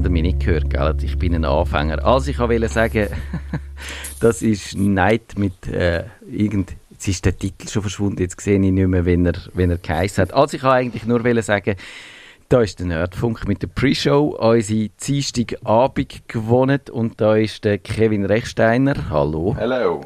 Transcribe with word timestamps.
habt 0.00 0.06
ihr 0.06 0.12
mich 0.12 0.22
nicht 0.22 0.40
gehört, 0.40 0.70
gell? 0.70 0.96
Ich 1.02 1.18
bin 1.18 1.34
ein 1.34 1.44
Anfänger. 1.44 2.02
Also 2.02 2.30
ich 2.30 2.38
wollte 2.38 2.68
sagen, 2.68 3.08
das 4.20 4.40
ist 4.40 4.74
Night 4.74 5.36
mit 5.36 5.66
äh, 5.68 6.04
irgend... 6.26 6.74
Jetzt 6.90 7.08
ist 7.08 7.24
der 7.26 7.36
Titel 7.36 7.68
schon 7.68 7.82
verschwunden, 7.82 8.20
jetzt 8.20 8.40
sehe 8.40 8.54
ich 8.54 8.60
nicht 8.60 8.88
mehr, 8.88 9.04
wenn 9.04 9.26
er, 9.26 9.34
wenn 9.52 9.70
er 9.70 9.76
geheißen 9.76 10.22
hat. 10.22 10.32
Also 10.32 10.56
ich 10.56 10.62
wollte 10.62 10.76
eigentlich 10.76 11.04
nur 11.04 11.42
sagen, 11.42 11.76
da 12.48 12.62
ist 12.62 12.78
der 12.78 12.86
Nerdfunk 12.86 13.46
mit 13.46 13.62
der 13.62 13.68
Pre-Show, 13.68 14.36
unsere 14.38 14.88
Dienstagabend 14.88 16.28
gewonnen 16.28 16.80
und 16.90 17.20
da 17.20 17.36
ist 17.36 17.64
der 17.64 17.76
Kevin 17.76 18.24
Rechsteiner. 18.24 19.10
Hallo. 19.10 19.54
Hallo. 19.58 20.02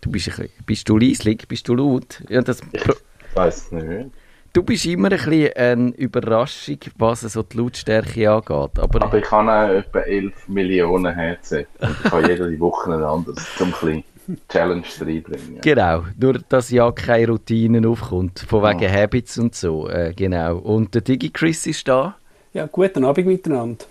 Du 0.00 0.10
bist, 0.10 0.28
ein 0.28 0.34
bisschen, 0.36 0.64
bist 0.66 0.88
du 0.88 0.98
leislich? 0.98 1.48
Bist 1.48 1.68
du 1.68 1.74
laut? 1.74 2.22
Ja, 2.28 2.42
das 2.42 2.60
ich 2.72 3.36
weiß 3.36 3.72
nicht. 3.72 4.10
Du 4.54 4.62
bist 4.62 4.84
immer 4.84 5.10
ein 5.10 5.16
bisschen 5.16 5.56
eine 5.56 5.90
Überraschung, 5.96 6.76
was 6.98 7.22
so 7.22 7.42
die 7.42 7.56
Lautstärke 7.56 8.30
angeht. 8.30 8.78
Aber, 8.78 9.02
aber 9.02 9.18
ich 9.18 9.30
habe 9.30 9.50
auch 9.50 9.68
etwa 9.70 10.00
11 10.00 10.48
Millionen 10.48 11.14
Headset 11.14 11.66
und 11.80 11.96
ich 12.04 12.10
habe 12.10 12.28
jede 12.28 12.60
Woche 12.60 12.92
ein 12.92 13.02
anderes, 13.02 13.46
zum 13.56 13.72
ein 13.82 14.04
Challenge 14.50 14.84
reinbringen. 15.00 15.60
Genau, 15.62 16.04
nur 16.18 16.34
dass 16.50 16.70
ja 16.70 16.92
keine 16.92 17.28
Routinen 17.28 17.86
aufkommt, 17.86 18.44
von 18.46 18.62
wegen 18.62 18.90
oh. 18.90 18.94
Habits 18.94 19.38
und 19.38 19.54
so. 19.54 19.88
Äh, 19.88 20.12
genau. 20.14 20.58
Und 20.58 20.94
der 20.94 21.00
DigiChris 21.00 21.66
ist 21.66 21.88
da. 21.88 22.16
Ja, 22.52 22.66
guten 22.66 23.06
Abend 23.06 23.26
miteinander. 23.26 23.86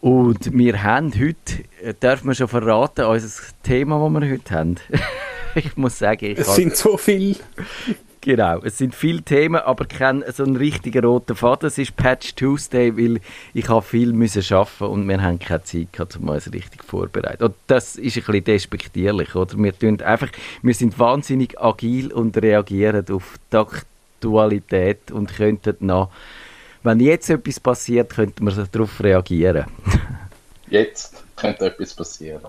Und 0.00 0.56
wir 0.56 0.80
haben 0.80 1.12
heute, 1.14 1.64
äh, 1.82 1.92
dürfen 1.92 2.28
wir 2.28 2.34
schon 2.34 2.46
verraten, 2.46 3.04
unser 3.04 3.42
Thema, 3.64 3.98
das 3.98 4.22
wir 4.22 4.30
heute 4.30 4.54
haben. 4.54 4.76
ich 5.56 5.76
muss 5.76 5.98
sagen, 5.98 6.24
ich 6.24 6.38
Es 6.38 6.54
sind 6.54 6.76
so 6.76 6.96
viele. 6.96 7.34
Genau, 8.24 8.58
es 8.64 8.78
sind 8.78 8.94
viele 8.94 9.20
Themen, 9.20 9.60
aber 9.60 9.84
kein 9.84 10.24
so 10.32 10.44
ein 10.44 10.56
richtiger 10.56 11.02
roter 11.02 11.36
Faden. 11.36 11.66
Es 11.66 11.76
ist 11.76 11.94
Patch 11.94 12.34
Tuesday, 12.34 12.96
weil 12.96 13.20
ich 13.52 13.68
habe 13.68 13.82
viel 13.82 14.14
müssen 14.14 14.42
arbeiten 14.50 14.84
und 14.84 15.06
wir 15.06 15.20
haben 15.20 15.38
keine 15.38 15.62
Zeit 15.62 15.92
gehabt, 15.92 16.16
um 16.16 16.30
uns 16.30 16.50
richtig 16.50 16.82
vorzubereiten. 16.84 17.44
Und 17.44 17.54
das 17.66 17.96
ist 17.96 18.16
ein 18.16 18.24
bisschen 18.24 18.44
despektierlich, 18.44 19.34
oder? 19.34 19.58
Wir, 19.58 19.78
tun 19.78 20.00
einfach, 20.00 20.30
wir 20.62 20.72
sind 20.72 20.98
wahnsinnig 20.98 21.60
agil 21.60 22.14
und 22.14 22.38
reagieren 22.38 23.04
auf 23.10 23.38
die 23.52 23.56
Aktualität 23.58 25.10
und 25.10 25.36
könnten 25.36 25.76
noch, 25.80 26.10
wenn 26.82 27.00
jetzt 27.00 27.28
etwas 27.28 27.60
passiert, 27.60 28.08
könnten 28.08 28.46
wir 28.46 28.68
darauf 28.72 29.04
reagieren. 29.04 29.66
jetzt 30.70 31.22
könnte 31.36 31.66
etwas 31.66 31.92
passieren. 31.92 32.40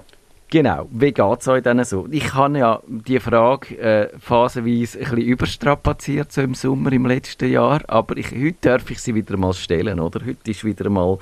Genau, 0.56 0.88
wie 0.90 1.12
geht 1.12 1.42
es 1.42 1.50
euch 1.50 1.64
denn 1.64 1.84
so? 1.84 2.08
Ich 2.12 2.34
habe 2.34 2.58
ja 2.58 2.82
die 2.88 3.20
Frage 3.20 3.78
äh, 3.78 4.18
phasenweise 4.18 5.00
ein 5.00 5.04
bisschen 5.04 5.18
überstrapaziert, 5.18 6.32
so 6.32 6.40
im 6.40 6.54
Sommer 6.54 6.94
im 6.94 7.06
letzten 7.06 7.52
Jahr, 7.52 7.82
aber 7.88 8.16
ich, 8.16 8.32
heute 8.32 8.56
darf 8.62 8.90
ich 8.90 9.02
sie 9.02 9.14
wieder 9.14 9.36
mal 9.36 9.52
stellen, 9.52 10.00
oder? 10.00 10.26
Heute 10.26 10.50
ist 10.50 10.64
wieder 10.64 10.90
mal, 10.90 11.18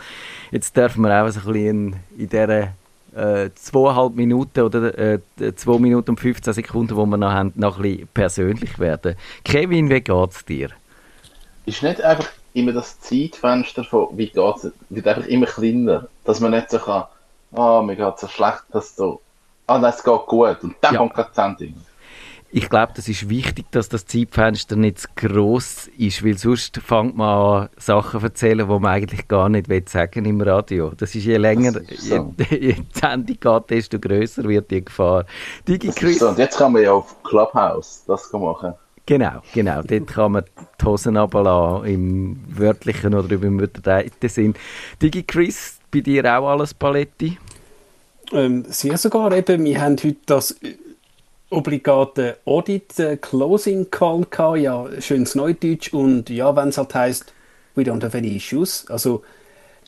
jetzt 0.51 0.77
dürfen 0.77 1.01
wir 1.01 1.19
auch 1.19 1.31
so 1.31 1.39
ein 1.39 1.45
bisschen 1.47 1.95
in 2.15 2.29
dieser 2.29 2.73
äh, 3.15 3.49
zweieinhalb 3.55 4.13
Minuten 4.13 4.59
oder 4.61 4.95
äh, 4.99 5.19
zwei 5.55 5.79
Minuten 5.79 6.11
und 6.11 6.19
15 6.19 6.53
Sekunden, 6.53 6.95
die 6.95 7.03
wir 7.03 7.17
noch 7.17 7.31
haben, 7.31 7.53
noch 7.55 7.77
ein 7.77 7.81
bisschen 7.81 8.07
persönlich 8.13 8.77
werden. 8.77 9.15
Kevin, 9.43 9.89
wie 9.89 10.01
geht 10.01 10.29
es 10.31 10.45
dir? 10.45 10.69
Ist 11.65 11.81
nicht 11.81 12.03
einfach 12.03 12.29
immer 12.53 12.71
das 12.71 12.99
Zeitfenster 12.99 13.83
von 13.83 14.09
wie 14.15 14.27
geht 14.27 14.57
es, 14.57 14.71
wird 14.91 15.07
einfach 15.07 15.25
immer 15.25 15.47
kleiner, 15.47 16.07
dass 16.23 16.39
man 16.39 16.51
nicht 16.51 16.69
so 16.69 16.77
kann 16.77 17.05
oh, 17.55 17.81
mir 17.81 17.95
geht 17.95 18.19
so 18.19 18.27
schlecht, 18.27 18.63
dass 18.71 18.95
du, 18.95 19.19
ah, 19.67 19.77
nein, 19.77 19.93
es 19.95 20.03
geht 20.03 20.25
gut. 20.27 20.63
Und 20.63 20.75
dann 20.81 20.93
ja. 20.93 20.99
kommt 20.99 21.13
gerade 21.13 21.29
die 21.29 21.35
Sendung. 21.35 21.75
Ich 22.55 22.69
glaube, 22.69 22.93
das 22.95 23.07
ist 23.07 23.29
wichtig, 23.29 23.65
dass 23.71 23.89
das 23.89 24.05
Zeitfenster 24.05 24.75
nicht 24.75 24.99
zu 24.99 25.07
gross 25.15 25.89
ist, 25.97 26.23
weil 26.23 26.37
sonst 26.37 26.77
fängt 26.77 27.17
man 27.17 27.63
an, 27.63 27.69
Sachen 27.77 28.19
zu 28.19 28.25
erzählen, 28.27 28.67
die 28.67 28.79
man 28.79 28.85
eigentlich 28.85 29.27
gar 29.27 29.49
nicht 29.49 29.69
will 29.69 29.83
sagen 29.87 30.25
im 30.25 30.39
Radio. 30.39 30.91
Das 30.95 31.15
ist 31.15 31.25
je 31.25 31.37
länger 31.37 31.81
ist 31.89 32.09
so. 32.09 32.35
je, 32.37 32.57
je 32.59 32.73
die 32.73 32.85
Sendung 32.93 33.37
geht, 33.39 33.69
desto 33.71 33.97
grösser 33.97 34.43
wird 34.43 34.69
die 34.69 34.85
Gefahr. 34.85 35.25
Digi 35.67 35.91
so. 36.13 36.29
Und 36.29 36.37
jetzt 36.37 36.59
kann 36.59 36.73
man 36.73 36.83
ja 36.83 36.91
auf 36.93 37.23
Clubhouse 37.23 38.03
das 38.05 38.31
machen. 38.31 38.75
Genau, 39.07 39.41
genau. 39.51 39.81
Dort 39.81 40.07
kann 40.07 40.33
man 40.33 40.45
die 40.79 40.85
Hosen 40.85 41.17
runterlassen, 41.17 41.85
im 41.87 42.43
wörtlichen 42.47 43.15
oder 43.15 43.31
im 43.31 43.59
übertreibenden 43.59 44.29
Sinn. 44.29 44.53
Digi 45.01 45.23
Chris, 45.23 45.79
bei 45.93 46.01
dir 46.01 46.25
auch 46.25 46.49
alles 46.49 46.73
Paletti? 46.73 47.37
Ähm, 48.31 48.65
sehr 48.67 48.97
sogar. 48.97 49.31
Eben, 49.31 49.63
wir 49.63 49.81
haben 49.81 49.97
heute 50.03 50.17
das 50.25 50.55
obligate 51.49 52.37
Audit 52.45 52.99
äh, 52.99 53.17
Closing 53.17 53.91
Call 53.91 54.25
gehabt. 54.29 54.57
Ja, 54.57 54.87
schönes 54.99 55.35
Neudeutsch. 55.35 55.93
Und 55.93 56.29
ja, 56.29 56.55
wenn 56.55 56.69
es 56.69 56.77
halt 56.77 56.95
heisst, 56.95 57.33
we 57.75 57.83
don't 57.83 58.03
have 58.03 58.17
any 58.17 58.35
issues, 58.35 58.85
also 58.89 59.23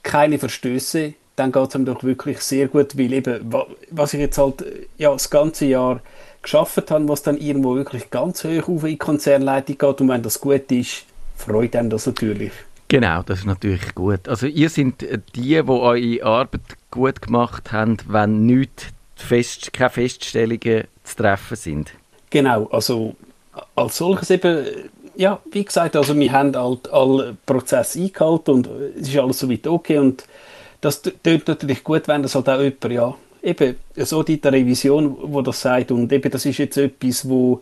keine 0.04 0.38
Verstöße, 0.38 1.14
dann 1.36 1.52
geht 1.52 1.70
es 1.70 1.76
ihm 1.76 1.86
doch 1.86 2.04
wirklich 2.04 2.40
sehr 2.40 2.68
gut, 2.68 2.98
weil 2.98 3.14
eben, 3.14 3.54
was 3.92 4.14
ich 4.14 4.20
jetzt 4.20 4.38
halt 4.38 4.64
ja, 4.98 5.12
das 5.12 5.30
ganze 5.30 5.66
Jahr 5.66 6.02
geschafft 6.42 6.90
habe, 6.92 7.10
was 7.10 7.24
dann 7.24 7.38
irgendwo 7.38 7.76
wirklich 7.76 8.10
ganz 8.10 8.44
hoch 8.44 8.70
auf 8.70 8.84
in 8.84 8.92
die 8.92 8.98
Konzernleitung 8.98 9.78
geht 9.78 10.02
und 10.02 10.08
wenn 10.08 10.22
das 10.22 10.40
gut 10.40 10.72
ist, 10.72 11.06
freut 11.36 11.76
einem 11.76 11.90
das 11.90 12.06
natürlich. 12.06 12.52
Genau, 12.88 13.23
das 13.23 13.40
ist 13.40 13.46
natürlich 13.46 13.96
gut. 13.96 14.28
Also 14.28 14.46
ihr 14.46 14.69
seid 14.69 15.01
die, 15.01 15.19
die 15.35 15.57
eure 15.57 16.23
Arbeit 16.23 16.62
gut 16.91 17.22
gemacht 17.22 17.72
haben, 17.72 17.97
wenn 18.07 18.46
nicht 18.46 18.94
fest, 19.16 19.73
keine 19.73 19.90
Feststellungen 19.90 20.84
zu 21.03 21.16
treffen 21.16 21.57
sind. 21.57 21.91
Genau, 22.29 22.66
also 22.66 23.16
als 23.75 23.97
solches 23.97 24.29
eben, 24.29 24.66
ja, 25.16 25.40
wie 25.51 25.63
gesagt, 25.63 25.96
also 25.96 26.18
wir 26.18 26.31
haben 26.31 26.56
halt 26.56 26.91
alle 26.91 27.38
Prozesse 27.46 28.00
eingehalten 28.00 28.51
und 28.51 28.69
es 29.00 29.07
ist 29.07 29.17
alles 29.17 29.40
soweit 29.40 29.66
okay 29.66 29.97
und 29.97 30.25
das 30.81 31.02
tut 31.02 31.47
natürlich 31.47 31.84
gut, 31.84 32.07
wenn 32.07 32.22
das 32.22 32.35
halt 32.35 32.50
auch 32.50 32.62
jemand, 32.62 32.85
ja, 32.91 33.16
eben 33.41 33.75
so 33.96 34.22
die 34.23 34.40
Revision, 34.44 35.16
wo 35.22 35.41
das 35.41 35.62
sagt 35.62 35.91
und 35.91 36.12
eben 36.12 36.29
das 36.29 36.46
ist 36.46 36.57
jetzt 36.57 36.78
etwas, 36.78 37.28
wo 37.28 37.62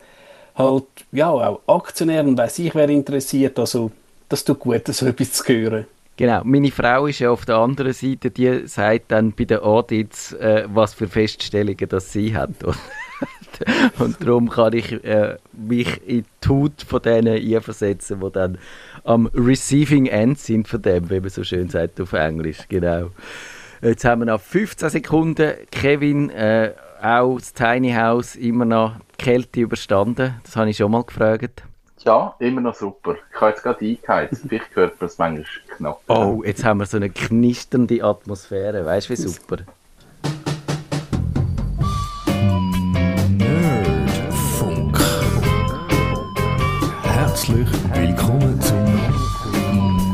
halt, 0.55 0.85
ja, 1.11 1.29
auch 1.29 1.61
Aktionäre 1.67 2.27
und 2.27 2.37
weiss 2.37 2.59
ich, 2.59 2.73
wer 2.75 2.89
interessiert, 2.89 3.57
also 3.59 3.91
das 4.33 4.43
tut 4.43 4.59
gut, 4.59 4.87
so 4.87 5.05
etwas 5.05 5.31
zu 5.31 5.53
hören. 5.53 5.85
Genau, 6.17 6.41
meine 6.43 6.71
Frau 6.71 7.07
ist 7.07 7.19
ja 7.19 7.31
auf 7.31 7.45
der 7.45 7.57
anderen 7.57 7.93
Seite, 7.93 8.29
die 8.29 8.67
sagt 8.67 9.11
dann 9.11 9.31
bei 9.31 9.45
den 9.45 9.59
Audits, 9.59 10.33
äh, 10.33 10.65
was 10.67 10.93
für 10.93 11.07
Feststellungen 11.07 11.89
das 11.89 12.11
sie 12.11 12.35
hat. 12.35 12.51
Und 13.99 14.23
darum 14.23 14.49
kann 14.49 14.73
ich 14.73 15.03
äh, 15.03 15.37
mich 15.53 16.01
in 16.07 16.25
die 16.43 16.49
Haut 16.49 16.83
von 16.85 17.01
denen 17.01 17.35
einversetzen, 17.35 18.19
die 18.19 18.31
dann 18.31 18.57
am 19.03 19.27
Receiving 19.33 20.07
End 20.07 20.39
sind 20.39 20.67
von 20.67 20.81
dem, 20.81 21.09
wie 21.09 21.19
man 21.19 21.29
so 21.29 21.43
schön 21.43 21.69
sagt 21.69 22.01
auf 22.01 22.13
Englisch. 22.13 22.59
Genau. 22.69 23.09
Jetzt 23.81 24.05
haben 24.05 24.21
wir 24.21 24.25
noch 24.25 24.41
15 24.41 24.89
Sekunden. 24.89 25.53
Kevin, 25.71 26.29
äh, 26.29 26.73
auch 27.01 27.37
das 27.37 27.53
Tiny 27.53 27.91
House 27.93 28.35
immer 28.35 28.65
noch 28.65 28.95
Kälte 29.17 29.61
überstanden? 29.61 30.35
Das 30.43 30.55
habe 30.55 30.69
ich 30.69 30.77
schon 30.77 30.91
mal 30.91 31.03
gefragt. 31.03 31.63
Ja, 32.05 32.35
immer 32.39 32.59
noch 32.59 32.75
super. 32.75 33.15
Ich 33.33 33.39
habe 33.39 33.51
jetzt 33.51 33.63
gerade 33.63 33.85
eingeheizt. 33.85 34.43
Vielleicht 34.49 34.75
hört 34.75 34.99
man 34.99 35.07
es 35.07 35.17
manchmal 35.17 35.45
knapp. 35.77 36.01
Oh, 36.09 36.43
jetzt 36.45 36.65
haben 36.65 36.79
wir 36.79 36.85
so 36.85 36.97
eine 36.97 37.09
knisternde 37.09 38.03
Atmosphäre. 38.03 38.85
Weißt 38.85 39.07
du, 39.07 39.13
wie 39.13 39.17
super? 39.17 39.59
Nerdfunk. 43.37 44.99
Herzlich 47.03 47.67
willkommen 47.93 48.59
zum 48.59 48.83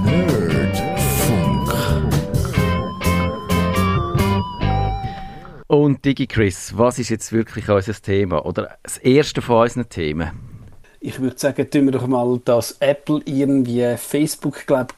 Nerdfunk. 0.05 1.73
Und 5.65 6.05
Digi 6.05 6.27
Chris, 6.27 6.77
was 6.77 6.99
ist 6.99 7.09
jetzt 7.09 7.33
wirklich 7.33 7.67
unser 7.67 7.93
Thema? 7.93 8.45
Oder 8.45 8.77
das 8.83 8.97
erste 8.97 9.41
von 9.41 9.63
unseren 9.63 9.89
Themen? 9.89 10.48
Ich 11.01 11.19
würde 11.19 11.39
sagen, 11.39 11.69
tun 11.69 11.85
wir 11.85 11.91
doch 11.91 12.07
mal, 12.07 12.39
dass 12.43 12.75
Apple 12.79 13.21
irgendwie 13.25 13.95
Facebook, 13.97 14.65
glaube 14.65 14.93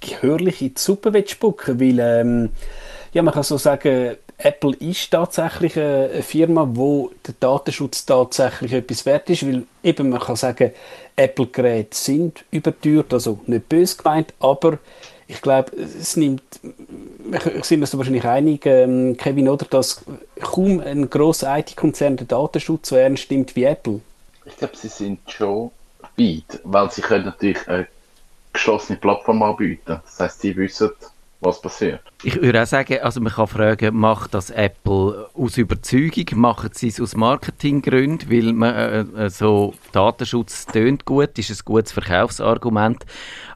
gehörlich 0.00 0.62
in 0.62 0.74
die 0.74 0.80
Suppe 0.80 1.24
spucken 1.26 1.78
weil 1.78 1.98
ähm, 1.98 2.50
ja, 3.12 3.22
man 3.22 3.34
kann 3.34 3.42
so 3.42 3.58
sagen, 3.58 4.16
Apple 4.38 4.74
ist 4.76 5.10
tatsächlich 5.10 5.76
eine 5.76 6.22
Firma, 6.22 6.66
wo 6.72 7.10
der 7.26 7.34
Datenschutz 7.38 8.06
tatsächlich 8.06 8.72
etwas 8.72 9.04
wert 9.04 9.28
ist, 9.28 9.46
weil 9.46 9.64
eben 9.82 10.08
man 10.08 10.20
kann 10.20 10.36
sagen, 10.36 10.70
Apple-Geräte 11.16 11.94
sind 11.94 12.44
überteuert, 12.50 13.12
also 13.12 13.40
nicht 13.46 13.68
böse 13.68 13.98
gemeint, 13.98 14.32
aber 14.40 14.78
ich 15.26 15.42
glaube, 15.42 15.72
es 15.76 16.16
nimmt, 16.16 16.42
wir 16.62 17.62
sind 17.62 17.82
uns 17.82 17.96
wahrscheinlich 17.96 18.24
einig, 18.24 18.64
ähm, 18.64 19.16
Kevin, 19.18 19.48
oder, 19.48 19.66
dass 19.68 20.02
kaum 20.40 20.80
ein 20.80 21.10
grosser 21.10 21.58
IT-Konzern 21.58 22.16
den 22.16 22.26
Datenschutz 22.26 22.88
so 22.88 22.96
ernst 22.96 23.30
nimmt 23.30 23.54
wie 23.54 23.64
Apple 23.64 24.00
ich 24.50 24.56
glaube, 24.58 24.76
sie 24.76 24.88
sind 24.88 25.20
schon 25.30 25.70
weit, 26.18 26.60
weil 26.64 26.90
sie 26.90 27.02
können 27.02 27.24
natürlich 27.24 27.66
eine 27.68 27.86
geschlossene 28.52 28.98
Plattform 28.98 29.42
anbieten. 29.42 30.00
Das 30.04 30.20
heißt, 30.20 30.40
sie 30.40 30.56
wissen, 30.56 30.90
was 31.40 31.60
passiert. 31.60 32.00
Ich 32.22 32.40
würde 32.40 32.62
auch 32.62 32.66
sagen, 32.66 32.98
also 33.00 33.20
man 33.20 33.32
kann 33.32 33.46
fragen, 33.46 33.96
macht 33.96 34.34
das 34.34 34.50
Apple 34.50 35.28
aus 35.34 35.56
Überzeugung, 35.56 36.26
machen 36.34 36.70
sie 36.74 36.88
es 36.88 37.00
aus 37.00 37.16
Marketinggründen, 37.16 38.30
weil 38.30 38.52
man 38.52 38.74
äh, 38.74 39.24
äh, 39.24 39.30
so 39.30 39.74
Datenschutz 39.92 40.66
tönt 40.66 41.04
gut, 41.06 41.38
ist 41.38 41.50
ein 41.50 41.64
gutes 41.64 41.92
Verkaufsargument. 41.92 43.06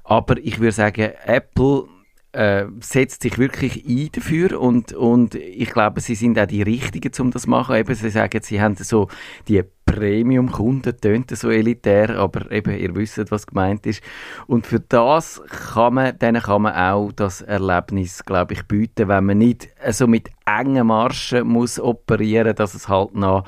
Aber 0.05 0.38
ich 0.38 0.61
würde 0.61 0.73
sagen, 0.73 1.12
Apple 1.26 1.85
äh, 2.34 2.66
setzt 2.81 3.22
sich 3.22 3.38
wirklich 3.38 3.84
ein 3.86 4.10
dafür 4.12 4.60
und, 4.60 4.92
und 4.92 5.36
ich 5.36 5.70
glaube, 5.70 6.00
sie 6.00 6.14
sind 6.14 6.38
auch 6.38 6.46
die 6.46 6.62
Richtigen, 6.62 7.12
um 7.20 7.31
das 7.31 7.42
zu 7.42 7.50
machen. 7.50 7.76
Eben, 7.76 7.94
sie 7.94 8.10
sagen, 8.10 8.40
sie 8.42 8.60
haben 8.60 8.75
so 8.75 9.08
die 9.46 9.62
Premium-Kunden, 9.86 11.00
tönt 11.00 11.31
so 11.31 11.50
elitär, 11.50 12.19
aber 12.19 12.50
eben, 12.50 12.76
ihr 12.76 12.94
wisst, 12.96 13.31
was 13.31 13.46
gemeint 13.46 13.86
ist. 13.86 14.02
Und 14.46 14.66
für 14.66 14.81
das 14.81 15.40
kann 15.75 15.94
man, 15.94 16.19
denen 16.19 16.42
kann 16.42 16.62
man 16.62 16.75
auch 16.75 17.12
das 17.12 17.40
Erlebnis, 17.40 18.25
glaube 18.25 18.54
ich, 18.54 18.64
bieten, 18.64 19.08
wenn 19.08 19.26
man 19.26 19.38
nicht 19.38 19.69
so 19.90 20.06
mit 20.08 20.31
engen 20.44 20.88
Marschen 20.88 21.46
muss 21.46 21.78
operieren, 21.78 22.56
dass 22.56 22.75
es 22.75 22.88
halt 22.88 23.14
noch 23.14 23.44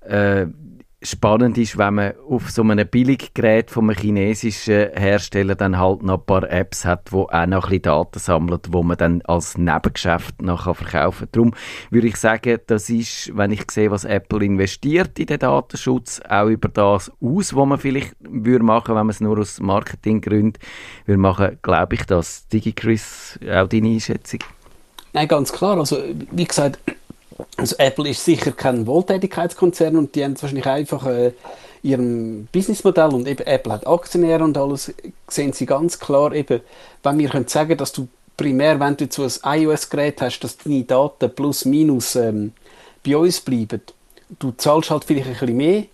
äh, 0.00 0.46
spannend 1.02 1.56
ist, 1.56 1.78
wenn 1.78 1.94
man 1.94 2.12
auf 2.28 2.50
so 2.50 2.62
einem 2.62 2.86
Billiggerät 2.86 3.70
von 3.70 3.88
einem 3.88 3.98
chinesischen 3.98 4.90
Hersteller 4.92 5.54
dann 5.54 5.78
halt 5.78 6.02
noch 6.02 6.18
ein 6.18 6.26
paar 6.26 6.50
Apps 6.50 6.84
hat, 6.84 7.10
wo 7.10 7.22
auch 7.22 7.46
noch 7.46 7.64
ein 7.64 7.70
bisschen 7.70 7.82
Daten 7.82 8.18
sammelt, 8.18 8.72
wo 8.72 8.82
man 8.82 8.98
dann 8.98 9.22
als 9.22 9.56
Nebengeschäft 9.56 10.42
noch 10.42 10.64
verkaufen 10.76 11.20
kann. 11.20 11.32
Darum 11.32 11.54
würde 11.90 12.06
ich 12.06 12.16
sagen, 12.16 12.58
das 12.66 12.90
ist, 12.90 13.34
wenn 13.34 13.50
ich 13.50 13.70
sehe, 13.70 13.90
was 13.90 14.04
Apple 14.04 14.44
investiert 14.44 15.18
in 15.18 15.26
den 15.26 15.38
Datenschutz, 15.38 16.20
auch 16.28 16.48
über 16.48 16.68
das 16.68 17.10
aus, 17.20 17.54
was 17.54 17.66
man 17.66 17.78
vielleicht 17.78 18.14
würde 18.20 18.64
machen, 18.64 18.94
wenn 18.94 19.06
man 19.06 19.10
es 19.10 19.20
nur 19.20 19.38
aus 19.38 19.58
Marketinggründen 19.58 20.62
würde 21.06 21.20
machen, 21.20 21.58
glaube 21.62 21.94
ich 21.94 22.04
das. 22.04 22.46
DigiChris, 22.48 23.38
auch 23.50 23.68
deine 23.68 23.88
Einschätzung? 23.88 24.40
Nein, 25.12 25.28
ganz 25.28 25.52
klar. 25.52 25.78
Also, 25.78 25.98
wie 26.30 26.44
gesagt, 26.44 26.78
also 27.56 27.76
Apple 27.78 28.08
ist 28.08 28.24
sicher 28.24 28.52
kein 28.52 28.86
Wohltätigkeitskonzern 28.86 29.96
und 29.96 30.14
die 30.14 30.24
haben 30.24 30.40
wahrscheinlich 30.40 30.66
einfach 30.66 31.06
äh, 31.06 31.32
ihrem 31.82 32.48
Businessmodell 32.52 33.14
und 33.14 33.26
eben 33.26 33.46
Apple 33.46 33.72
hat 33.72 33.86
Aktionäre 33.86 34.44
und 34.44 34.56
alles, 34.56 34.92
sehen 35.28 35.52
sie 35.52 35.66
ganz 35.66 35.98
klar 35.98 36.32
eben, 36.32 36.60
wenn 37.02 37.18
wir 37.18 37.28
können 37.28 37.48
sagen, 37.48 37.76
dass 37.76 37.92
du 37.92 38.08
primär, 38.36 38.78
wenn 38.80 38.96
du 38.96 39.06
so 39.10 39.24
ein 39.24 39.60
iOS-Gerät 39.60 40.20
hast, 40.22 40.40
dass 40.40 40.56
deine 40.56 40.84
Daten 40.84 41.34
plus 41.34 41.64
minus 41.64 42.16
ähm, 42.16 42.52
bei 43.04 43.16
uns 43.16 43.40
bleiben. 43.40 43.82
Du 44.38 44.52
zahlst 44.52 44.90
halt 44.90 45.04
vielleicht 45.04 45.26
ein 45.26 45.32
bisschen 45.32 45.56
mehr, 45.56 45.84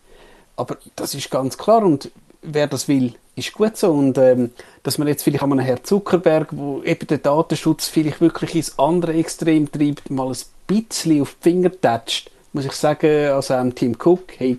aber 0.56 0.76
das 0.94 1.14
ist 1.14 1.30
ganz 1.30 1.56
klar 1.56 1.82
und 1.82 2.10
wer 2.42 2.66
das 2.66 2.88
will, 2.88 3.14
ist 3.34 3.52
gut 3.52 3.76
so. 3.76 3.90
Und 3.92 4.18
ähm, 4.18 4.50
dass 4.82 4.98
man 4.98 5.08
jetzt 5.08 5.22
vielleicht 5.22 5.42
an 5.42 5.52
einem 5.52 5.64
Herrn 5.64 5.84
Zuckerberg, 5.84 6.48
wo 6.52 6.82
eben 6.82 7.06
den 7.06 7.22
Datenschutz 7.22 7.88
vielleicht 7.88 8.20
wirklich 8.20 8.54
ins 8.54 8.78
andere 8.78 9.14
Extrem 9.14 9.70
treibt, 9.70 10.10
mal 10.10 10.28
ein 10.28 10.36
bisschen 10.66 11.22
auf 11.22 11.36
die 11.38 11.50
Finger 11.50 11.70
tätscht, 11.70 12.30
muss 12.52 12.64
ich 12.64 12.72
sagen, 12.72 13.30
also 13.30 13.54
am 13.54 13.74
Tim 13.74 13.96
Cook, 14.02 14.32
hey, 14.38 14.58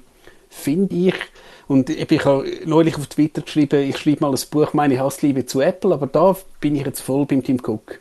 finde 0.50 0.96
ich, 0.96 1.16
und 1.68 1.90
ich 1.90 2.26
habe 2.26 2.50
neulich 2.66 2.98
auf 2.98 3.08
Twitter 3.08 3.42
geschrieben, 3.42 3.90
ich 3.90 3.98
schreibe 3.98 4.22
mal 4.22 4.32
ein 4.32 4.40
Buch 4.50 4.74
«Meine 4.74 5.00
Hassliebe 5.00 5.46
zu 5.46 5.60
Apple», 5.60 5.94
aber 5.94 6.08
da 6.08 6.36
bin 6.62 6.76
ich 6.76 6.86
jetzt 6.86 7.02
voll 7.02 7.26
beim 7.26 7.44
Tim 7.44 7.60
Cook. 7.62 8.00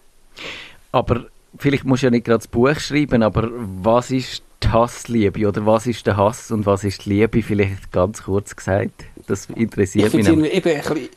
Aber 0.93 1.27
vielleicht 1.59 1.85
musst 1.85 2.03
du 2.03 2.07
ja 2.07 2.11
nicht 2.11 2.25
gerade 2.25 2.39
das 2.39 2.49
Buch 2.49 2.79
schreiben, 2.79 3.23
aber 3.23 3.51
was 3.83 4.11
ist 4.11 4.43
die 4.63 4.69
Hassliebe 4.69 5.49
oder 5.49 5.67
was 5.67 5.87
ist 5.87 6.07
der 6.07 6.17
Hass 6.17 6.51
und 6.51 6.65
was 6.65 6.85
ist 6.85 7.05
die 7.05 7.11
Liebe? 7.11 7.43
Vielleicht 7.43 7.91
ganz 7.93 8.23
kurz 8.23 8.55
gesagt. 8.55 9.05
Das 9.27 9.47
interessiert 9.55 10.15
ich 10.15 10.15
mich. 10.15 10.29
Eben, 10.29 10.45
eben, 10.45 10.63
bisschen, 10.63 11.09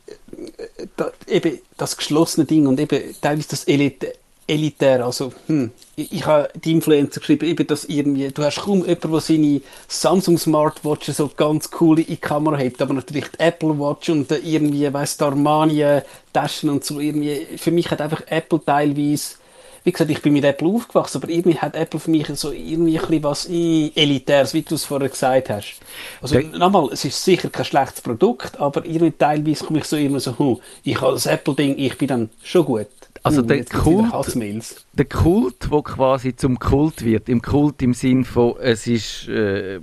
da, 0.96 1.12
eben 1.28 1.58
das 1.76 1.96
geschlossene 1.96 2.46
Ding 2.46 2.66
und 2.66 2.80
eben 2.80 3.00
teilweise 3.20 3.48
das 3.50 3.64
Elite, 3.64 4.12
elitär. 4.50 5.04
Also, 5.04 5.32
hm, 5.46 5.70
ich, 5.96 6.12
ich 6.12 6.26
habe 6.26 6.50
die 6.54 6.72
Influencer 6.72 7.20
geschrieben, 7.20 7.46
eben, 7.46 7.66
dass 7.66 7.84
irgendwie, 7.84 8.28
du 8.28 8.42
hast 8.42 8.60
kaum 8.60 8.80
jemanden, 8.80 9.10
der 9.12 9.20
seine 9.20 9.60
Samsung 9.88 10.38
Smartwatch 10.38 11.10
so 11.10 11.30
ganz 11.34 11.70
cool 11.80 12.00
in 12.00 12.06
die 12.06 12.16
Kamera 12.16 12.58
hat, 12.58 12.82
aber 12.82 12.94
natürlich 12.94 13.28
die 13.28 13.40
Apple 13.40 13.78
Watch 13.78 14.08
und 14.10 14.30
irgendwie, 14.30 14.92
weißt 14.92 15.20
du, 15.20 15.24
Armani 15.26 15.82
äh, 15.82 16.02
Taschen 16.32 16.70
und 16.70 16.84
so 16.84 17.00
irgendwie. 17.00 17.46
Für 17.56 17.70
mich 17.70 17.90
hat 17.90 18.00
einfach 18.00 18.22
Apple 18.26 18.60
teilweise 18.64 19.40
wie 19.84 19.92
gesagt, 19.92 20.10
ich 20.10 20.20
bin 20.20 20.34
mit 20.34 20.44
Apple 20.44 20.68
aufgewachsen, 20.68 21.22
aber 21.22 21.30
irgendwie 21.30 21.58
hat 21.58 21.74
Apple 21.74 22.00
für 22.00 22.10
mich 22.10 22.26
so 22.34 22.52
irgendwie 22.52 22.98
ein 22.98 23.06
bisschen 23.06 23.22
was 23.22 23.48
äh, 23.48 23.90
Elitäres, 23.94 24.52
wie 24.52 24.62
du 24.62 24.74
es 24.74 24.84
vorher 24.84 25.08
gesagt 25.08 25.48
hast. 25.48 25.76
Also 26.20 26.38
nochmal, 26.38 26.90
es 26.92 27.04
ist 27.04 27.24
sicher 27.24 27.48
kein 27.48 27.64
schlechtes 27.64 28.02
Produkt, 28.02 28.60
aber 28.60 28.84
irgendwie 28.84 29.12
teilweise 29.12 29.64
komme 29.64 29.78
ich 29.78 29.86
so 29.86 29.96
immer 29.96 30.20
so, 30.20 30.38
hm, 30.38 30.58
ich 30.84 31.00
habe 31.00 31.12
das 31.12 31.26
Apple-Ding, 31.26 31.78
ich 31.78 31.96
bin 31.96 32.08
dann 32.08 32.30
schon 32.42 32.66
gut. 32.66 32.88
Also 33.22 33.42
uh, 33.42 33.46
der, 33.46 33.64
Kult, 33.64 34.86
der 34.94 35.04
Kult, 35.04 35.70
der 35.70 35.82
quasi 35.82 36.34
zum 36.34 36.58
Kult 36.58 37.04
wird, 37.04 37.28
im 37.28 37.42
Kult 37.42 37.82
im 37.82 37.92
Sinn 37.92 38.24
von, 38.24 38.54
es 38.60 38.86
ist 38.86 39.28
äh, 39.28 39.80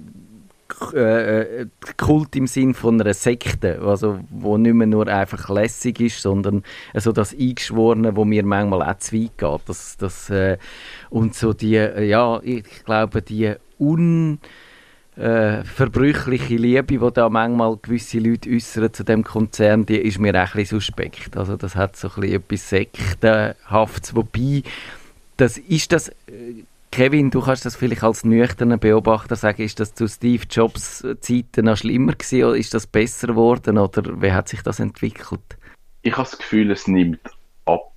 äh, 0.93 1.67
Kult 1.97 2.35
im 2.35 2.47
Sinn 2.47 2.73
von 2.73 2.99
einer 2.99 3.13
Sekte, 3.13 3.79
also 3.81 4.19
wo 4.29 4.57
nicht 4.57 4.73
mehr 4.73 4.87
nur 4.87 5.07
einfach 5.07 5.49
lässig 5.49 5.99
ist, 5.99 6.21
sondern 6.21 6.63
also 6.93 7.11
das 7.11 7.33
Eingeschworene, 7.33 8.15
wo 8.15 8.25
mir 8.25 8.43
manchmal 8.43 8.83
auch 8.83 8.97
zu 8.97 9.15
weit 9.15 9.37
geht. 9.37 9.61
Das, 9.67 9.97
das, 9.97 10.29
äh, 10.29 10.57
und 11.09 11.35
so 11.35 11.53
die, 11.53 11.73
ja, 11.73 12.39
ich 12.43 12.63
glaube, 12.85 13.21
die 13.21 13.53
un 13.79 14.39
äh, 15.17 15.63
verbrüchliche 15.63 16.55
Liebe, 16.55 16.99
die 16.99 17.13
da 17.13 17.29
manchmal 17.29 17.77
gewisse 17.77 18.19
Leute 18.19 18.49
äußern 18.49 18.93
zu 18.93 19.03
dem 19.03 19.23
Konzern, 19.23 19.85
die 19.85 19.97
ist 19.97 20.19
mir 20.19 20.33
auch 20.35 20.39
ein 20.39 20.51
bisschen 20.53 20.79
suspekt. 20.79 21.35
Also 21.35 21.57
das 21.57 21.75
hat 21.75 21.95
so 21.95 22.09
ein 22.09 22.21
bisschen 22.21 22.35
etwas 22.35 22.69
Sektenhaftes, 22.69 24.15
wobei 24.15 24.63
das 25.37 25.57
ist 25.57 25.91
das 25.91 26.09
äh, 26.09 26.63
Kevin, 26.91 27.29
du 27.29 27.41
kannst 27.41 27.65
das 27.65 27.75
vielleicht 27.75 28.03
als 28.03 28.23
nüchterner 28.23 28.77
Beobachter 28.77 29.35
sagen, 29.35 29.61
ist 29.61 29.79
das 29.79 29.93
zu 29.93 30.07
Steve 30.07 30.45
Jobs 30.49 31.05
Zeiten 31.19 31.65
noch 31.65 31.77
schlimmer 31.77 32.13
gewesen 32.13 32.45
oder 32.45 32.57
ist 32.57 32.73
das 32.73 32.87
besser 32.87 33.27
geworden 33.27 33.77
oder 33.77 34.21
wie 34.21 34.31
hat 34.31 34.47
sich 34.47 34.61
das 34.61 34.79
entwickelt? 34.79 35.41
Ich 36.01 36.13
habe 36.13 36.23
das 36.23 36.37
Gefühl, 36.37 36.71
es 36.71 36.87
nimmt 36.87 37.19
ab. 37.65 37.91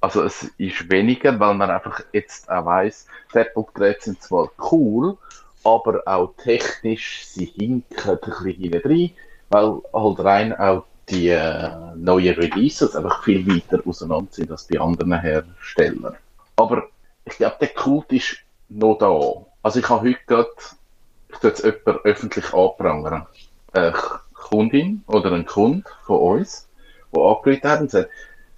Also 0.00 0.24
es 0.24 0.50
ist 0.58 0.90
weniger, 0.90 1.38
weil 1.38 1.54
man 1.54 1.70
einfach 1.70 2.00
jetzt 2.12 2.50
auch 2.50 2.64
weiss, 2.64 3.06
die 3.32 3.38
Apple-Geräte 3.38 4.00
sind 4.02 4.22
zwar 4.22 4.50
cool, 4.72 5.16
aber 5.64 6.02
auch 6.06 6.34
technisch, 6.36 7.24
sie 7.26 7.46
hinken 7.46 8.10
ein 8.10 8.18
bisschen 8.18 8.52
hinein, 8.52 9.10
weil 9.50 9.80
halt 9.92 10.20
rein 10.20 10.58
auch 10.58 10.84
die 11.08 11.28
äh, 11.28 11.70
neuen 11.96 12.34
Releases 12.34 12.96
einfach 12.96 13.22
viel 13.24 13.46
weiter 13.46 13.82
auseinander 13.86 14.32
sind 14.32 14.50
als 14.50 14.64
bei 14.64 14.80
anderen 14.80 15.20
Herstellern. 15.20 16.16
Aber 16.56 16.84
ich 17.24 17.36
glaube, 17.36 17.56
der 17.60 17.68
Kult 17.68 18.12
ist 18.12 18.38
noch 18.68 18.96
da. 18.98 19.46
Also 19.62 19.80
ich 19.80 19.88
habe 19.88 20.08
heute 20.08 20.18
gerade, 20.26 20.50
ich 21.30 21.38
tue 21.38 21.50
jetzt 21.50 21.64
jemanden 21.64 22.04
öffentlich 22.04 22.52
anprangern. 22.52 23.26
Eine 23.72 23.94
Kundin 24.34 25.02
oder 25.06 25.32
ein 25.32 25.46
Kunde 25.46 25.84
von 26.04 26.18
uns, 26.18 26.68
der 27.14 27.22
angerufen 27.22 27.70
hat 27.70 27.80
und 27.80 27.90
sagt, 27.90 28.10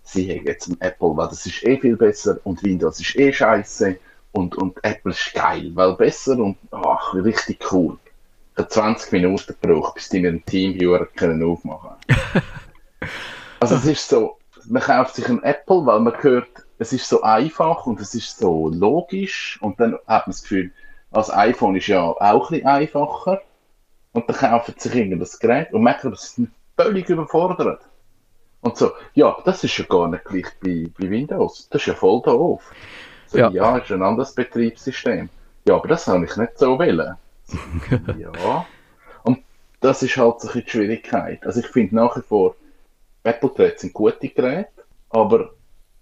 sie 0.02 0.30
haben 0.30 0.46
jetzt 0.46 0.68
ein 0.68 0.80
Apple, 0.80 1.16
weil 1.16 1.28
das 1.28 1.46
ist 1.46 1.62
eh 1.64 1.78
viel 1.78 1.96
besser 1.96 2.38
und 2.44 2.62
Windows 2.62 3.00
ist 3.00 3.16
eh 3.16 3.32
scheiße 3.32 3.98
und, 4.34 4.56
und 4.56 4.82
Apple 4.82 5.12
ist 5.12 5.32
geil, 5.32 5.70
weil 5.74 5.94
besser 5.94 6.36
und 6.38 6.56
ach, 6.72 7.14
richtig 7.14 7.72
cool. 7.72 7.98
Ich 8.52 8.58
habe 8.58 8.68
20 8.68 9.12
Minuten 9.12 9.54
gebraucht, 9.60 9.94
bis 9.94 10.08
die 10.08 10.20
mir 10.20 10.28
einen 10.28 10.44
Teamviewer 10.44 11.06
können 11.06 11.42
aufmachen 11.42 11.90
Also 13.60 13.76
es 13.76 13.86
ist 13.86 14.08
so, 14.08 14.38
man 14.66 14.82
kauft 14.82 15.14
sich 15.14 15.28
ein 15.28 15.42
Apple, 15.42 15.86
weil 15.86 16.00
man 16.00 16.20
hört, 16.22 16.48
es 16.78 16.92
ist 16.92 17.08
so 17.08 17.22
einfach 17.22 17.86
und 17.86 18.00
es 18.00 18.14
ist 18.14 18.38
so 18.38 18.68
logisch 18.68 19.58
und 19.62 19.78
dann 19.80 19.94
hat 20.06 20.26
man 20.26 20.32
das 20.32 20.42
Gefühl, 20.42 20.72
das 21.12 21.32
iPhone 21.32 21.76
ist 21.76 21.86
ja 21.86 22.02
auch 22.02 22.20
ein 22.20 22.38
bisschen 22.40 22.66
einfacher 22.66 23.40
und 24.12 24.28
dann 24.28 24.36
kauft 24.36 24.80
sich 24.80 24.94
irgendein 24.94 25.20
das 25.20 25.38
Gerät 25.38 25.72
und 25.72 25.82
merkt, 25.82 26.04
dass 26.04 26.36
es 26.36 26.46
völlig 26.76 27.08
überfordert. 27.08 27.80
Und 28.62 28.76
so, 28.76 28.92
ja, 29.14 29.36
das 29.44 29.62
ist 29.62 29.78
ja 29.78 29.84
gar 29.84 30.08
nicht 30.08 30.24
gleich 30.24 30.46
bei, 30.60 30.90
bei 30.98 31.08
Windows. 31.08 31.68
Das 31.70 31.82
ist 31.82 31.86
ja 31.86 31.94
voll 31.94 32.22
doof. 32.22 32.62
Ja. 33.34 33.50
ja, 33.50 33.78
ist 33.78 33.90
ein 33.90 34.02
anderes 34.02 34.34
Betriebssystem. 34.34 35.28
Ja, 35.66 35.76
aber 35.76 35.88
das 35.88 36.06
habe 36.06 36.24
ich 36.24 36.36
nicht 36.36 36.58
so 36.58 36.78
wollen. 36.78 37.16
ja. 38.18 38.66
Und 39.22 39.38
das 39.80 40.02
ist 40.02 40.16
halt 40.16 40.40
so 40.40 40.52
die 40.52 40.68
Schwierigkeit. 40.68 41.44
Also 41.46 41.60
ich 41.60 41.66
finde 41.66 41.96
nach 41.96 42.16
wie 42.16 42.22
vor, 42.22 42.56
Apple-Geräte 43.22 43.80
sind 43.80 43.94
gute 43.94 44.28
Geräte, 44.28 44.68
aber 45.10 45.50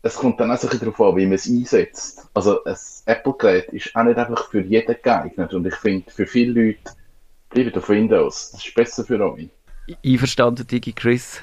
es 0.02 0.16
kommt 0.16 0.40
dann 0.40 0.50
auch 0.50 0.58
so 0.58 0.66
ein 0.66 0.70
bisschen 0.70 0.92
darauf 0.92 1.12
an, 1.12 1.16
wie 1.16 1.26
man 1.26 1.34
es 1.34 1.48
einsetzt. 1.48 2.28
Also 2.34 2.64
ein 2.64 2.76
Apple-Gerät 3.06 3.68
ist 3.68 3.94
auch 3.94 4.02
nicht 4.02 4.18
einfach 4.18 4.50
für 4.50 4.60
jeden 4.60 4.96
geeignet 5.00 5.54
und 5.54 5.66
ich 5.66 5.76
finde, 5.76 6.10
für 6.10 6.26
viele 6.26 6.60
Leute 6.60 6.92
bleibt 7.50 7.78
auf 7.78 7.88
Windows. 7.88 8.50
Das 8.50 8.66
ist 8.66 8.74
besser 8.74 9.04
für 9.04 9.20
euch. 9.20 9.48
Einverstanden, 10.04 10.66
Digi 10.66 10.92
Chris? 10.92 11.40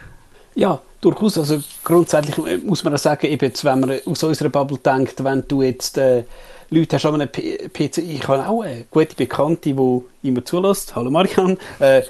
Ja, 0.55 0.81
durchaus. 1.01 1.37
Also 1.37 1.59
grundsätzlich 1.83 2.63
muss 2.63 2.83
man 2.83 2.97
sagen, 2.97 3.27
eben 3.27 3.45
jetzt, 3.45 3.63
wenn 3.65 3.79
man 3.79 3.99
aus 4.05 4.23
unserer 4.23 4.49
Bubble 4.49 4.77
denkt, 4.77 5.23
wenn 5.23 5.43
du 5.47 5.61
jetzt 5.61 5.97
äh, 5.97 6.23
Leute 6.69 6.95
hast 6.95 7.05
an 7.05 7.15
einem 7.15 7.31
PC, 7.31 7.97
ich 7.97 8.27
habe 8.27 8.47
auch 8.47 8.61
eine 8.61 8.85
gute 8.91 9.15
Bekannte, 9.15 9.73
die 9.73 10.01
immer 10.27 10.45
zulässt, 10.45 10.95
hallo 10.95 11.09
Marian, 11.09 11.57
äh, 11.79 12.03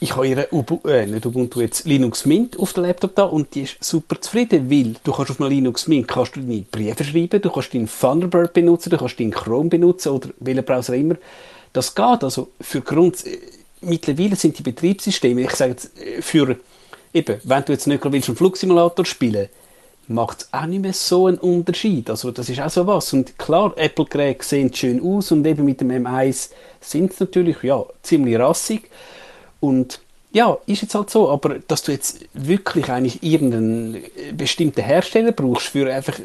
ich 0.00 0.14
habe 0.14 0.28
ihre 0.28 0.48
Ubuntu, 0.52 0.88
äh, 0.88 1.06
nicht 1.06 1.24
Ubuntu 1.24 1.60
jetzt 1.60 1.84
Linux 1.86 2.26
Mint 2.26 2.58
auf 2.58 2.72
dem 2.72 2.84
Laptop 2.84 3.14
da 3.14 3.24
und 3.24 3.54
die 3.54 3.62
ist 3.62 3.82
super 3.82 4.20
zufrieden, 4.20 4.70
weil 4.70 4.94
du 5.02 5.12
kannst 5.12 5.30
auf 5.30 5.40
einem 5.40 5.50
Linux 5.50 5.88
Mint 5.88 6.08
kannst 6.08 6.36
du 6.36 6.40
deine 6.40 6.64
Briefe 6.70 7.04
schreiben, 7.04 7.40
du 7.40 7.50
kannst 7.50 7.72
deinen 7.72 7.88
Thunderbird 7.88 8.52
benutzen, 8.52 8.90
du 8.90 8.98
kannst 8.98 9.18
deinen 9.18 9.30
Chrome 9.30 9.68
benutzen 9.68 10.10
oder 10.10 10.28
welchen 10.40 10.64
Browser 10.64 10.94
immer. 10.94 11.16
Das 11.72 11.94
geht. 11.94 12.24
Also 12.24 12.48
für 12.60 12.80
Grund, 12.80 13.24
äh, 13.26 13.38
mittlerweile 13.80 14.36
sind 14.36 14.58
die 14.58 14.62
Betriebssysteme, 14.62 15.42
ich 15.42 15.50
sage 15.52 15.72
jetzt, 15.72 15.98
äh, 16.00 16.20
für 16.20 16.56
eben, 17.12 17.40
wenn 17.44 17.64
du 17.64 17.72
jetzt 17.72 17.86
nicht 17.86 18.04
willst, 18.04 18.28
einen 18.28 18.36
Flugsimulator 18.36 19.04
spielen 19.04 19.48
macht 20.08 20.42
es 20.42 20.48
auch 20.52 20.66
nicht 20.66 20.82
mehr 20.82 20.92
so 20.92 21.26
einen 21.26 21.38
Unterschied. 21.38 22.08
Also 22.10 22.30
das 22.30 22.48
ist 22.48 22.60
auch 22.60 22.70
so 22.70 22.86
was. 22.86 23.12
Und 23.12 23.38
klar, 23.38 23.72
Apple-Geräte 23.76 24.44
sehen 24.44 24.72
schön 24.72 25.02
aus 25.02 25.32
und 25.32 25.46
eben 25.46 25.64
mit 25.64 25.80
dem 25.80 25.90
M1 25.90 26.50
sind 26.80 27.12
sie 27.12 27.24
natürlich 27.24 27.62
ja, 27.62 27.84
ziemlich 28.02 28.38
rassig. 28.38 28.90
Und 29.60 30.00
ja, 30.32 30.56
ist 30.66 30.82
jetzt 30.82 30.94
halt 30.94 31.10
so, 31.10 31.30
aber 31.30 31.58
dass 31.66 31.82
du 31.82 31.92
jetzt 31.92 32.20
wirklich 32.34 32.88
eigentlich 32.90 33.22
irgendeinen 33.22 34.04
bestimmten 34.36 34.84
Hersteller 34.84 35.32
brauchst 35.32 35.68
für 35.68 35.92
einfach 35.92 36.20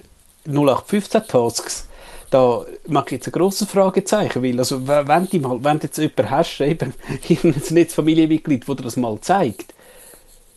0815 0.46 1.28
Tasks, 1.28 1.88
da 2.30 2.66
mache 2.88 3.08
ich 3.08 3.12
jetzt 3.14 3.28
ein 3.28 3.32
grosses 3.32 3.70
Fragezeichen, 3.70 4.42
weil 4.42 4.58
also 4.58 4.88
wenn, 4.88 5.28
du 5.30 5.40
mal, 5.40 5.64
wenn 5.64 5.80
du 5.80 5.88
jetzt 5.88 5.98
jemanden 5.98 6.30
hast, 6.30 6.62
eben 6.62 6.94
ein 7.30 7.64
Netzfamilienmitglied, 7.70 8.68
der 8.68 8.76
dir 8.76 8.84
das 8.84 8.96
mal 8.96 9.20
zeigt, 9.22 9.74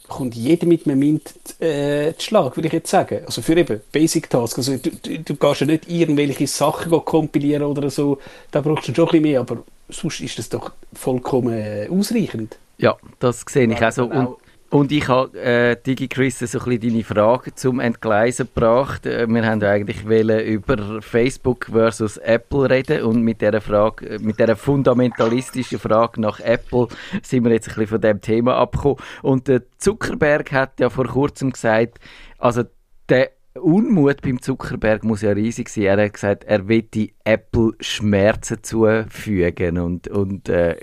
kommt 0.09 0.35
jeder 0.35 0.67
mit 0.67 0.87
einem 0.87 0.99
Mint 0.99 1.35
äh, 1.61 2.13
zu 2.17 2.27
Schlag, 2.27 2.57
würde 2.57 2.67
ich 2.67 2.73
jetzt 2.73 2.91
sagen. 2.91 3.23
Also 3.27 3.43
für 3.43 3.57
eben 3.57 3.81
Basic 3.91 4.29
Tasks. 4.29 4.57
Also 4.59 4.77
du, 4.77 4.91
du, 4.91 5.19
du 5.19 5.35
gehst 5.35 5.61
ja 5.61 5.67
nicht 5.67 5.89
irgendwelche 5.89 6.47
Sachen 6.47 6.91
kompilieren 7.05 7.63
oder 7.63 7.91
so, 7.91 8.19
da 8.51 8.61
brauchst 8.61 8.89
du 8.89 8.95
schon 8.95 9.05
ein 9.05 9.11
bisschen 9.11 9.23
mehr, 9.23 9.41
aber 9.41 9.65
sonst 9.89 10.21
ist 10.21 10.39
das 10.39 10.49
doch 10.49 10.73
vollkommen 10.93 11.55
äh, 11.55 11.89
ausreichend. 11.91 12.59
Ja, 12.79 12.97
das 13.19 13.45
sehe 13.49 13.71
ich 13.71 13.85
auch 13.85 13.93
so. 13.93 14.05
Und, 14.05 14.37
und 14.75 14.91
ich 14.91 15.07
habe, 15.07 15.41
äh, 15.41 15.77
DigiChris, 15.77 16.41
so 16.41 16.59
ein 16.59 16.65
bisschen 16.65 16.91
deine 16.91 17.05
Frage 17.05 17.55
zum 17.55 17.79
Entgleisen 17.79 18.49
gebracht. 18.53 19.07
Äh, 19.07 19.29
wir 19.29 19.47
haben 19.47 19.63
eigentlich 19.63 20.03
über 20.03 21.01
Facebook 21.01 21.67
versus 21.67 22.17
Apple 22.17 22.69
reden 22.69 23.05
und 23.05 23.23
mit 23.23 23.41
dieser 23.41 23.61
Frage, 23.61 24.09
äh, 24.09 24.19
mit 24.19 24.41
dieser 24.41 24.57
fundamentalistischen 24.57 25.79
Frage 25.79 26.21
nach 26.21 26.41
Apple 26.41 26.89
sind 27.23 27.45
wir 27.45 27.53
jetzt 27.53 27.69
ein 27.69 27.75
bisschen 27.75 27.87
von 27.87 28.01
dem 28.01 28.21
Thema 28.21 28.57
abgekommen. 28.57 28.97
Und 29.23 29.47
der 29.47 29.63
Zuckerberg 29.79 30.51
hat 30.51 30.81
ja 30.81 30.91
vor 30.91 31.07
kurzem 31.07 31.53
gesagt, 31.53 32.01
also 32.39 32.65
der 33.09 33.31
Unmut 33.55 34.23
beim 34.23 34.43
Zuckerberg 34.43 35.05
muss 35.05 35.23
ja 35.23 35.31
riesig 35.31 35.69
sein. 35.69 35.85
Er 35.85 36.07
hat 36.07 36.15
gesagt, 36.15 36.43
er 36.43 36.67
will 36.67 36.83
die 36.83 37.15
Apple 37.23 37.75
Schmerzen 37.79 38.59
zufügen 38.65 39.79
und, 39.79 40.09
und, 40.09 40.49
äh, 40.49 40.75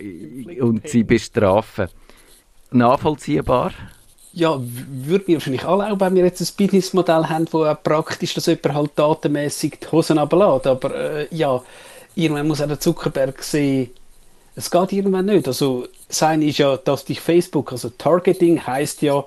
und 0.62 0.88
sie 0.88 1.04
bestrafen. 1.04 1.90
Nachvollziehbar? 2.72 3.72
Ja, 4.34 4.58
würde 4.60 5.26
mir 5.28 5.36
wahrscheinlich 5.36 5.66
alle 5.66 5.92
auch, 5.92 6.00
wenn 6.00 6.16
wir 6.16 6.24
jetzt 6.24 6.42
ein 6.42 6.48
Businessmodell 6.56 7.26
haben, 7.26 7.48
wo 7.52 7.66
auch 7.66 7.84
praktisch, 7.84 8.34
dass 8.34 8.46
jemand 8.46 8.74
halt 8.74 8.92
datenmässig 8.96 9.80
die 9.82 9.88
Hosen 9.92 10.18
runterlässt. 10.18 10.68
Aber 10.68 10.96
äh, 10.96 11.28
ja, 11.32 11.62
irgendwann 12.16 12.48
muss 12.48 12.62
auch 12.62 12.68
der 12.68 12.80
Zuckerberg 12.80 13.44
sehen, 13.44 13.90
es 14.56 14.72
geht 14.72 14.94
irgendwann 14.94 15.26
nicht. 15.26 15.48
Also, 15.48 15.88
sein 16.08 16.42
ist 16.42 16.60
ja, 16.60 16.78
dass 16.78 17.06
dich 17.06 17.20
Facebook, 17.20 17.72
also 17.72 17.90
Targeting 17.90 18.66
heißt 18.66 19.02
ja, 19.02 19.24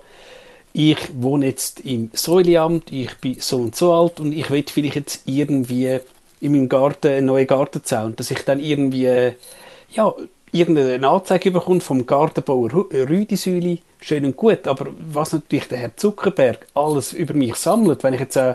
ich 0.72 0.98
wohne 1.14 1.46
jetzt 1.46 1.80
im 1.80 2.10
Säuliamt, 2.12 2.92
ich 2.92 3.14
bin 3.18 3.36
so 3.40 3.58
und 3.58 3.76
so 3.76 3.92
alt 3.92 4.20
und 4.20 4.32
ich 4.32 4.50
will 4.50 4.64
vielleicht 4.68 4.96
jetzt 4.96 5.22
irgendwie 5.24 6.00
in 6.40 6.52
meinem 6.52 6.68
Garten 6.68 7.08
einen 7.08 7.26
neuen 7.26 7.46
Gartenzaun, 7.46 8.16
dass 8.16 8.30
ich 8.30 8.40
dann 8.40 8.58
irgendwie 8.58 9.34
ja, 9.90 10.14
irgendeine 10.54 11.08
Anzeige 11.08 11.50
bekomme 11.50 11.80
vom 11.80 12.06
Gartenbauer 12.06 12.86
Rüdisüli, 12.92 13.80
schön 14.00 14.24
und 14.24 14.36
gut, 14.36 14.66
aber 14.66 14.86
was 15.12 15.32
natürlich 15.32 15.68
der 15.68 15.78
Herr 15.78 15.96
Zuckerberg 15.96 16.66
alles 16.74 17.12
über 17.12 17.34
mich 17.34 17.56
sammelt, 17.56 18.02
wenn 18.04 18.14
ich 18.14 18.20
jetzt 18.20 18.36
äh, 18.36 18.54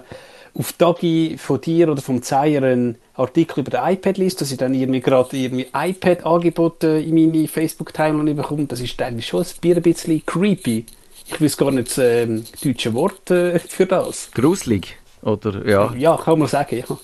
auf 0.58 0.74
Dagi 0.74 1.36
von 1.38 1.62
dir 1.62 1.92
oder 1.92 2.02
vom 2.02 2.24
Zeier 2.24 2.64
einen 2.64 2.96
Artikel 3.14 3.60
über 3.60 3.72
den 3.72 3.94
iPad 3.94 4.18
liest, 4.18 4.42
dass 4.42 4.52
ich 4.52 4.58
dann 4.58 4.74
irgendwie 4.74 5.02
gerade 5.02 5.38
irgendwie 5.38 5.68
iPad-Angebote 5.74 6.88
in 6.88 7.14
meine 7.14 7.48
Facebook-Timeline 7.48 8.34
bekomme, 8.34 8.66
das 8.66 8.80
ist 8.80 9.00
dann 9.00 9.22
schon 9.22 9.46
ein 9.64 9.82
bisschen 9.82 10.26
creepy 10.26 10.86
ich 11.32 11.42
weiß 11.42 11.58
gar 11.58 11.72
nicht 11.72 11.90
das 11.90 11.98
ähm, 12.00 12.44
deutsche 12.64 12.94
Wort 12.94 13.30
äh, 13.32 13.60
für 13.60 13.86
das. 13.86 14.32
Gruselig, 14.32 14.98
oder? 15.22 15.66
Ja. 15.68 15.94
ja, 15.96 16.18
kann 16.18 16.40
man 16.40 16.48
sagen, 16.48 16.78
ja. 16.78 16.98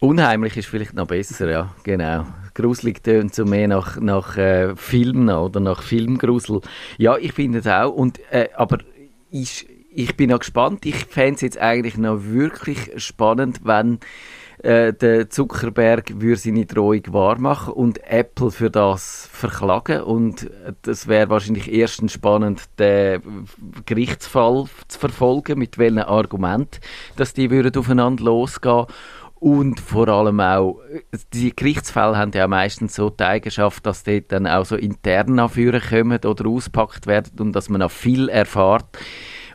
Unheimlich. 0.00 0.56
Ist 0.56 0.68
vielleicht 0.68 0.94
noch 0.94 1.06
besser, 1.06 1.50
ja, 1.50 1.74
genau. 1.82 2.26
Gruselig 2.54 3.02
tönt 3.02 3.34
so 3.34 3.44
mehr 3.44 3.68
nach, 3.68 4.00
nach 4.00 4.36
äh, 4.38 4.74
Filmen 4.74 5.28
oder 5.28 5.60
nach 5.60 5.82
Filmgrusel. 5.82 6.62
Ja, 6.96 7.18
ich 7.18 7.34
finde 7.34 7.58
es 7.58 7.66
auch. 7.66 7.92
Und, 7.92 8.18
äh, 8.30 8.48
aber 8.56 8.78
ich, 9.30 9.68
ich 9.92 10.16
bin 10.16 10.30
noch 10.30 10.38
gespannt. 10.38 10.86
Ich 10.86 11.04
fände 11.04 11.34
es 11.34 11.40
jetzt 11.42 11.58
eigentlich 11.58 11.98
noch 11.98 12.24
wirklich 12.24 12.90
spannend, 12.96 13.60
wenn 13.64 14.00
äh, 14.62 14.94
der 14.94 15.28
Zuckerberg 15.28 16.20
würde 16.20 16.36
seine 16.36 16.64
Drohung 16.64 17.02
wahrmachen 17.08 17.74
und 17.74 18.02
Apple 18.04 18.50
für 18.50 18.70
das 18.70 19.28
verklagen. 19.30 20.00
Und 20.00 20.50
das 20.82 21.08
wäre 21.08 21.28
wahrscheinlich 21.28 21.70
erstens 21.70 22.14
spannend, 22.14 22.62
den 22.78 23.46
Gerichtsfall 23.84 24.64
zu 24.88 24.98
verfolgen, 24.98 25.58
mit 25.58 25.76
welchen 25.76 25.98
Argumenten, 25.98 26.80
dass 27.16 27.34
die 27.34 27.50
würden 27.50 27.76
aufeinander 27.76 28.24
losgehen 28.24 28.86
und 29.40 29.80
vor 29.80 30.06
allem 30.08 30.38
auch, 30.38 30.80
die 31.32 31.56
Gerichtsfälle 31.56 32.16
haben 32.16 32.30
ja 32.34 32.46
meistens 32.46 32.94
so 32.94 33.08
die 33.08 33.24
Eigenschaft, 33.24 33.84
dass 33.86 34.04
dort 34.04 34.30
dann 34.30 34.46
auch 34.46 34.66
so 34.66 34.76
intern 34.76 35.38
anführen 35.38 35.80
kommen 35.80 36.18
oder 36.24 36.46
auspackt 36.46 37.06
werden 37.06 37.40
und 37.40 37.52
dass 37.52 37.70
man 37.70 37.80
auch 37.80 37.90
viel 37.90 38.28
erfahrt 38.28 38.86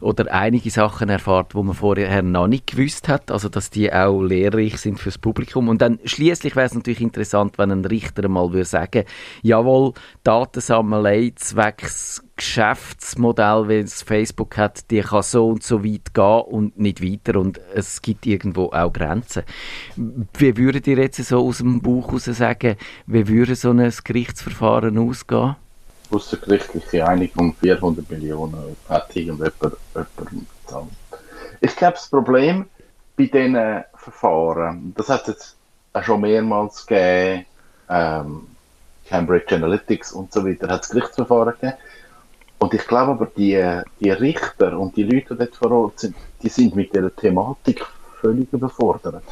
oder 0.06 0.32
einige 0.32 0.70
Sachen 0.70 1.10
erfahrt, 1.10 1.56
wo 1.56 1.64
man 1.64 1.74
vorher 1.74 2.22
noch 2.22 2.48
nicht 2.48 2.68
gewusst 2.68 3.10
hat, 3.10 3.32
also 3.32 3.50
dass 3.50 3.72
die 3.72 3.92
auch 3.92 4.22
lehrreich 4.22 4.78
sind 4.78 5.00
fürs 5.00 5.18
Publikum. 5.18 5.68
Und 5.68 5.82
dann 5.82 6.00
schließlich 6.06 6.56
wäre 6.56 6.68
es 6.68 6.76
natürlich 6.76 7.02
interessant, 7.02 7.58
wenn 7.58 7.72
ein 7.72 7.86
Richter 7.86 8.30
mal 8.30 8.54
würde 8.54 8.66
sagen, 8.66 9.06
jawohl, 9.42 9.94
Datensammelei 10.24 11.34
zwecks 11.36 12.24
Geschäftsmodell, 12.38 13.68
wie 13.68 13.80
es 13.80 14.04
Facebook 14.04 14.58
hat, 14.58 14.92
die 14.92 15.02
kann 15.02 15.24
so 15.24 15.48
und 15.48 15.64
so 15.64 15.84
weit 15.84 16.14
gehen 16.14 16.42
und 16.42 16.78
nicht 16.78 17.02
weiter 17.02 17.40
und 17.40 17.60
es 17.74 18.02
gibt 18.02 18.26
irgendwo 18.26 18.66
auch 18.66 18.94
Grenzen. 18.94 19.44
Wie 19.96 20.56
würdet 20.58 20.86
ihr 20.86 20.98
jetzt 20.98 21.24
so 21.24 21.48
aus 21.48 21.60
dem 21.60 21.82
Buch 21.82 22.10
heraus 22.10 22.26
sagen, 22.26 22.76
wie 23.08 23.28
würde 23.28 23.56
so 23.56 23.72
ein 23.72 23.92
Gerichtsverfahren 24.04 24.98
ausgehen? 24.98 25.56
Außergerichtliche 26.12 27.08
Einigung 27.08 27.56
400 27.56 28.10
Millionen 28.10 28.76
hat 28.90 29.16
irgendjemand 29.16 29.54
jemand 29.94 30.08
gezahlt. 30.64 30.88
Ich 31.62 31.76
glaube, 31.76 31.94
das 31.94 32.08
Problem 32.10 32.66
bei 33.18 33.26
diesen 33.26 33.84
Verfahren, 33.96 34.94
das 34.98 35.10
hat 35.10 35.28
es 35.28 35.56
jetzt 35.94 36.06
schon 36.06 36.22
mehrmals 36.22 36.86
gegeben, 36.86 37.46
ähm, 37.90 38.48
Cambridge 39.08 39.56
Analytics 39.56 40.12
und 40.12 40.34
so 40.34 40.46
weiter, 40.46 40.68
hat 40.68 40.84
es 40.84 40.90
Gerichtsverfahren 40.90 41.54
gegeben. 41.54 41.78
Und 42.60 42.74
ich 42.74 42.88
glaube 42.88 43.12
aber, 43.12 43.28
die, 43.28 43.82
die 44.00 44.10
Richter 44.10 44.78
und 44.80 44.96
die 44.96 45.04
Leute, 45.04 45.36
dort 45.36 45.56
vor 45.56 45.72
Ort 45.72 46.00
sind, 46.00 46.16
die 46.42 46.50
sind 46.50 46.76
mit 46.76 46.96
dieser 46.96 47.16
Thematik 47.16 47.86
völlig 48.22 48.52
überfordert. 48.52 49.24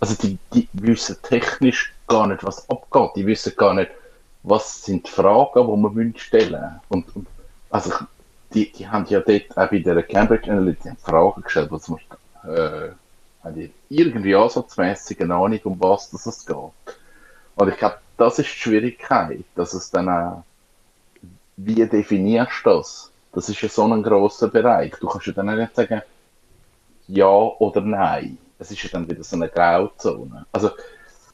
Also 0.00 0.14
die, 0.14 0.38
die 0.52 0.68
wissen 0.72 1.16
technisch 1.22 1.92
gar 2.08 2.26
nicht, 2.26 2.42
was 2.42 2.68
abgeht. 2.68 3.10
Die 3.16 3.26
wissen 3.26 3.52
gar 3.56 3.74
nicht, 3.74 3.90
was 4.42 4.84
sind 4.84 5.06
die 5.06 5.10
Fragen, 5.10 5.66
die 5.66 5.98
man 5.98 6.14
stellen 6.16 6.80
und, 6.88 7.14
und 7.14 7.26
also 7.70 7.92
die, 8.54 8.72
die 8.72 8.88
haben 8.88 9.06
ja 9.06 9.20
dort 9.20 9.56
auch 9.56 9.70
bei 9.70 9.78
der 9.78 10.02
Cambridge 10.02 10.50
Analytica 10.50 10.96
Fragen 11.02 11.42
gestellt, 11.42 11.70
was 11.70 11.88
man 11.88 12.00
äh, 12.44 12.90
haben 13.44 13.54
die 13.54 13.72
irgendwie 13.88 14.34
ansatzmäßig 14.34 15.20
eine 15.20 15.34
Ahnung, 15.34 15.60
um 15.64 15.80
was 15.80 16.10
das 16.10 16.26
es 16.26 16.46
geht. 16.46 16.56
Und 17.56 17.68
ich 17.68 17.76
glaube, 17.76 17.98
das 18.16 18.38
ist 18.38 18.50
die 18.50 18.58
Schwierigkeit, 18.58 19.44
dass 19.54 19.74
es 19.74 19.90
dann 19.90 20.08
auch, 20.08 20.44
wie 21.56 21.74
definierst 21.86 22.64
du 22.64 22.70
das? 22.70 23.12
Das 23.32 23.48
ist 23.48 23.60
ja 23.60 23.68
so 23.68 23.84
ein 23.84 24.02
grosser 24.02 24.48
Bereich. 24.48 24.92
Du 25.00 25.06
kannst 25.06 25.26
ja 25.26 25.32
dann 25.32 25.56
nicht 25.56 25.74
sagen, 25.74 26.02
ja 27.06 27.26
oder 27.26 27.80
nein. 27.80 28.38
Es 28.58 28.70
ist 28.70 28.82
ja 28.82 28.90
dann 28.92 29.08
wieder 29.08 29.22
so 29.22 29.36
eine 29.36 29.48
Grauzone. 29.48 30.46
Also, 30.52 30.70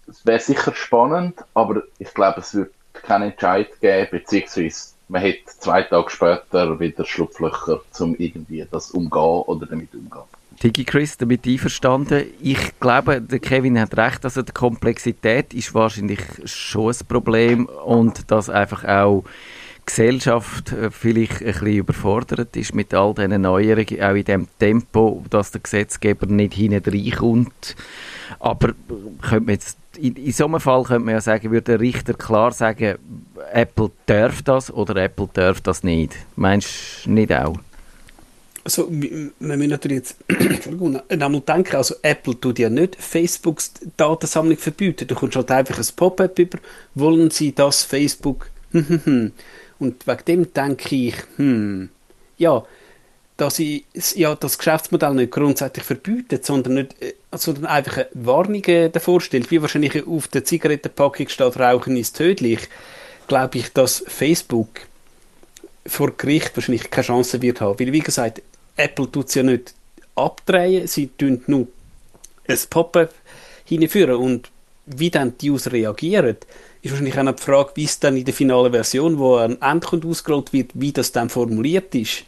es 0.09 0.25
wäre 0.25 0.39
sicher 0.39 0.75
spannend, 0.75 1.45
aber 1.55 1.83
ich 1.99 2.13
glaube, 2.15 2.41
es 2.41 2.55
wird 2.55 2.73
keinen 3.03 3.31
Entscheid 3.31 3.69
geben, 3.81 4.09
beziehungsweise 4.11 4.95
man 5.09 5.23
hat 5.23 5.37
zwei 5.47 5.83
Tage 5.83 6.11
später 6.11 6.81
wieder 6.81 7.05
Schlupflöcher, 7.05 7.81
um 8.01 8.17
irgendwie 8.17 8.67
das 8.71 8.91
umgehen 8.91 9.43
oder 9.47 9.67
damit 9.67 9.95
umgehen. 9.95 10.25
Digi 10.63 10.85
Chris, 10.85 11.17
damit 11.19 11.47
einverstanden. 11.47 12.25
Ich 12.41 12.81
glaube, 12.81 13.21
der 13.21 13.39
Kevin 13.39 13.79
hat 13.79 13.97
recht, 13.97 14.25
also 14.25 14.43
die 14.43 14.53
Komplexität 14.53 15.53
ist 15.53 15.75
wahrscheinlich 15.75 16.21
schon 16.47 16.93
ein 16.93 17.07
Problem 17.07 17.67
und 17.67 18.31
dass 18.31 18.49
einfach 18.49 18.85
auch 18.85 19.25
Gesellschaft 19.85 20.73
äh, 20.73 20.91
vielleicht 20.91 21.41
ein 21.41 21.47
bisschen 21.47 21.67
überfordert 21.69 22.57
ist 22.57 22.75
mit 22.75 22.93
all 22.93 23.15
diesen 23.15 23.41
Neuerungen, 23.41 24.03
auch 24.03 24.15
in 24.15 24.25
dem 24.25 24.49
Tempo, 24.59 25.23
dass 25.31 25.53
der 25.53 25.61
Gesetzgeber 25.61 26.27
nicht 26.27 26.55
hinten 26.55 26.91
reinkommt. 26.91 27.77
Aber 28.41 28.75
könnte 29.23 29.41
man 29.41 29.55
jetzt 29.55 29.79
in, 29.99 30.17
in 30.17 30.33
so 30.33 30.47
einem 30.47 30.61
Fall 30.61 30.83
könnte 30.85 31.05
man 31.05 31.15
ja 31.15 31.21
sagen, 31.21 31.51
würde 31.51 31.73
der 31.73 31.81
Richter 31.81 32.15
klar 32.15 32.53
sagen, 32.53 32.97
Apple 33.53 33.91
darf 34.07 34.43
das 34.43 34.73
oder 34.73 34.97
Apple 34.97 35.29
darf 35.33 35.61
das 35.61 35.83
nicht. 35.83 36.15
Meinst 36.37 37.05
du 37.05 37.11
nicht 37.11 37.33
auch? 37.33 37.59
Also, 38.65 38.89
wir 38.91 39.31
müssen 39.39 39.71
natürlich 39.71 39.99
jetzt 39.99 40.17
einmal 41.09 41.41
denken, 41.41 41.77
also 41.77 41.95
Apple 42.03 42.41
tut 42.41 42.59
ja 42.59 42.69
nicht 42.69 42.97
Facebooks 42.97 43.75
Datensammlung 43.97 44.57
verbieten. 44.57 45.07
Du 45.07 45.15
kommst 45.15 45.37
halt 45.37 45.51
einfach 45.53 45.79
ein 45.79 45.87
Pop-up 45.95 46.37
über, 46.39 46.59
wollen 46.95 47.31
sie 47.31 47.55
das 47.55 47.85
Facebook? 47.85 48.51
Und 48.73 50.07
wegen 50.07 50.25
dem 50.27 50.53
denke 50.53 50.97
ich, 50.97 51.15
hm, 51.37 51.91
ja, 52.39 52.65
dass 53.37 53.59
ich 53.59 53.85
ja, 54.15 54.35
das 54.35 54.57
Geschäftsmodell 54.59 55.15
nicht 55.15 55.33
grundsätzlich 55.33 55.85
verbietet, 55.85 56.47
sondern, 56.47 56.75
nicht, 56.75 57.03
äh, 57.03 57.15
sondern 57.33 57.67
einfach 57.67 57.99
eine 57.99 58.09
Warnung 58.15 58.65
äh, 58.65 58.89
davor 58.89 59.21
stellt, 59.21 59.51
wie 59.51 59.61
wahrscheinlich 59.61 60.07
auf 60.07 60.29
der 60.29 60.45
Zigarettenpackung 60.45 61.29
steht, 61.29 61.59
Rauchen 61.59 61.97
ist 61.97 62.17
tödlich, 62.17 62.61
glaube 63.27 63.59
ich, 63.59 63.73
dass 63.73 64.05
Facebook 64.07 64.69
vor 65.85 66.13
Gericht 66.17 66.57
wahrscheinlich 66.57 66.91
keine 66.91 67.07
Chance 67.07 67.43
wird 67.43 67.61
haben. 67.61 67.79
Weil, 67.79 67.93
wie 67.93 68.01
gesagt, 68.01 68.43
Apple 68.77 69.11
tut 69.11 69.29
es 69.29 69.35
ja 69.35 69.43
nicht 69.43 69.75
abdrehen, 70.15 70.87
sie 70.87 71.09
tun 71.09 71.43
nur 71.47 71.69
ein 72.49 72.59
Pop-up 72.71 73.13
hinführen 73.65 74.17
und 74.17 74.51
wie 74.87 75.11
dann 75.11 75.37
die 75.39 75.51
User 75.51 75.73
reagieren, 75.73 76.37
ist 76.81 76.93
wahrscheinlich 76.93 77.19
auch 77.19 77.35
die 77.35 77.43
Frage, 77.43 77.71
wie 77.75 77.85
es 77.85 77.99
dann 77.99 78.17
in 78.17 78.25
der 78.25 78.35
finalen 78.35 78.73
Version, 78.73 79.19
wo 79.19 79.37
ein 79.37 79.61
Endkunde 79.61 80.09
ausgerollt 80.09 80.53
wird, 80.53 80.71
wie 80.75 80.93
das 80.93 81.13
dann 81.13 81.29
formuliert 81.29 81.95
ist. 81.95 82.25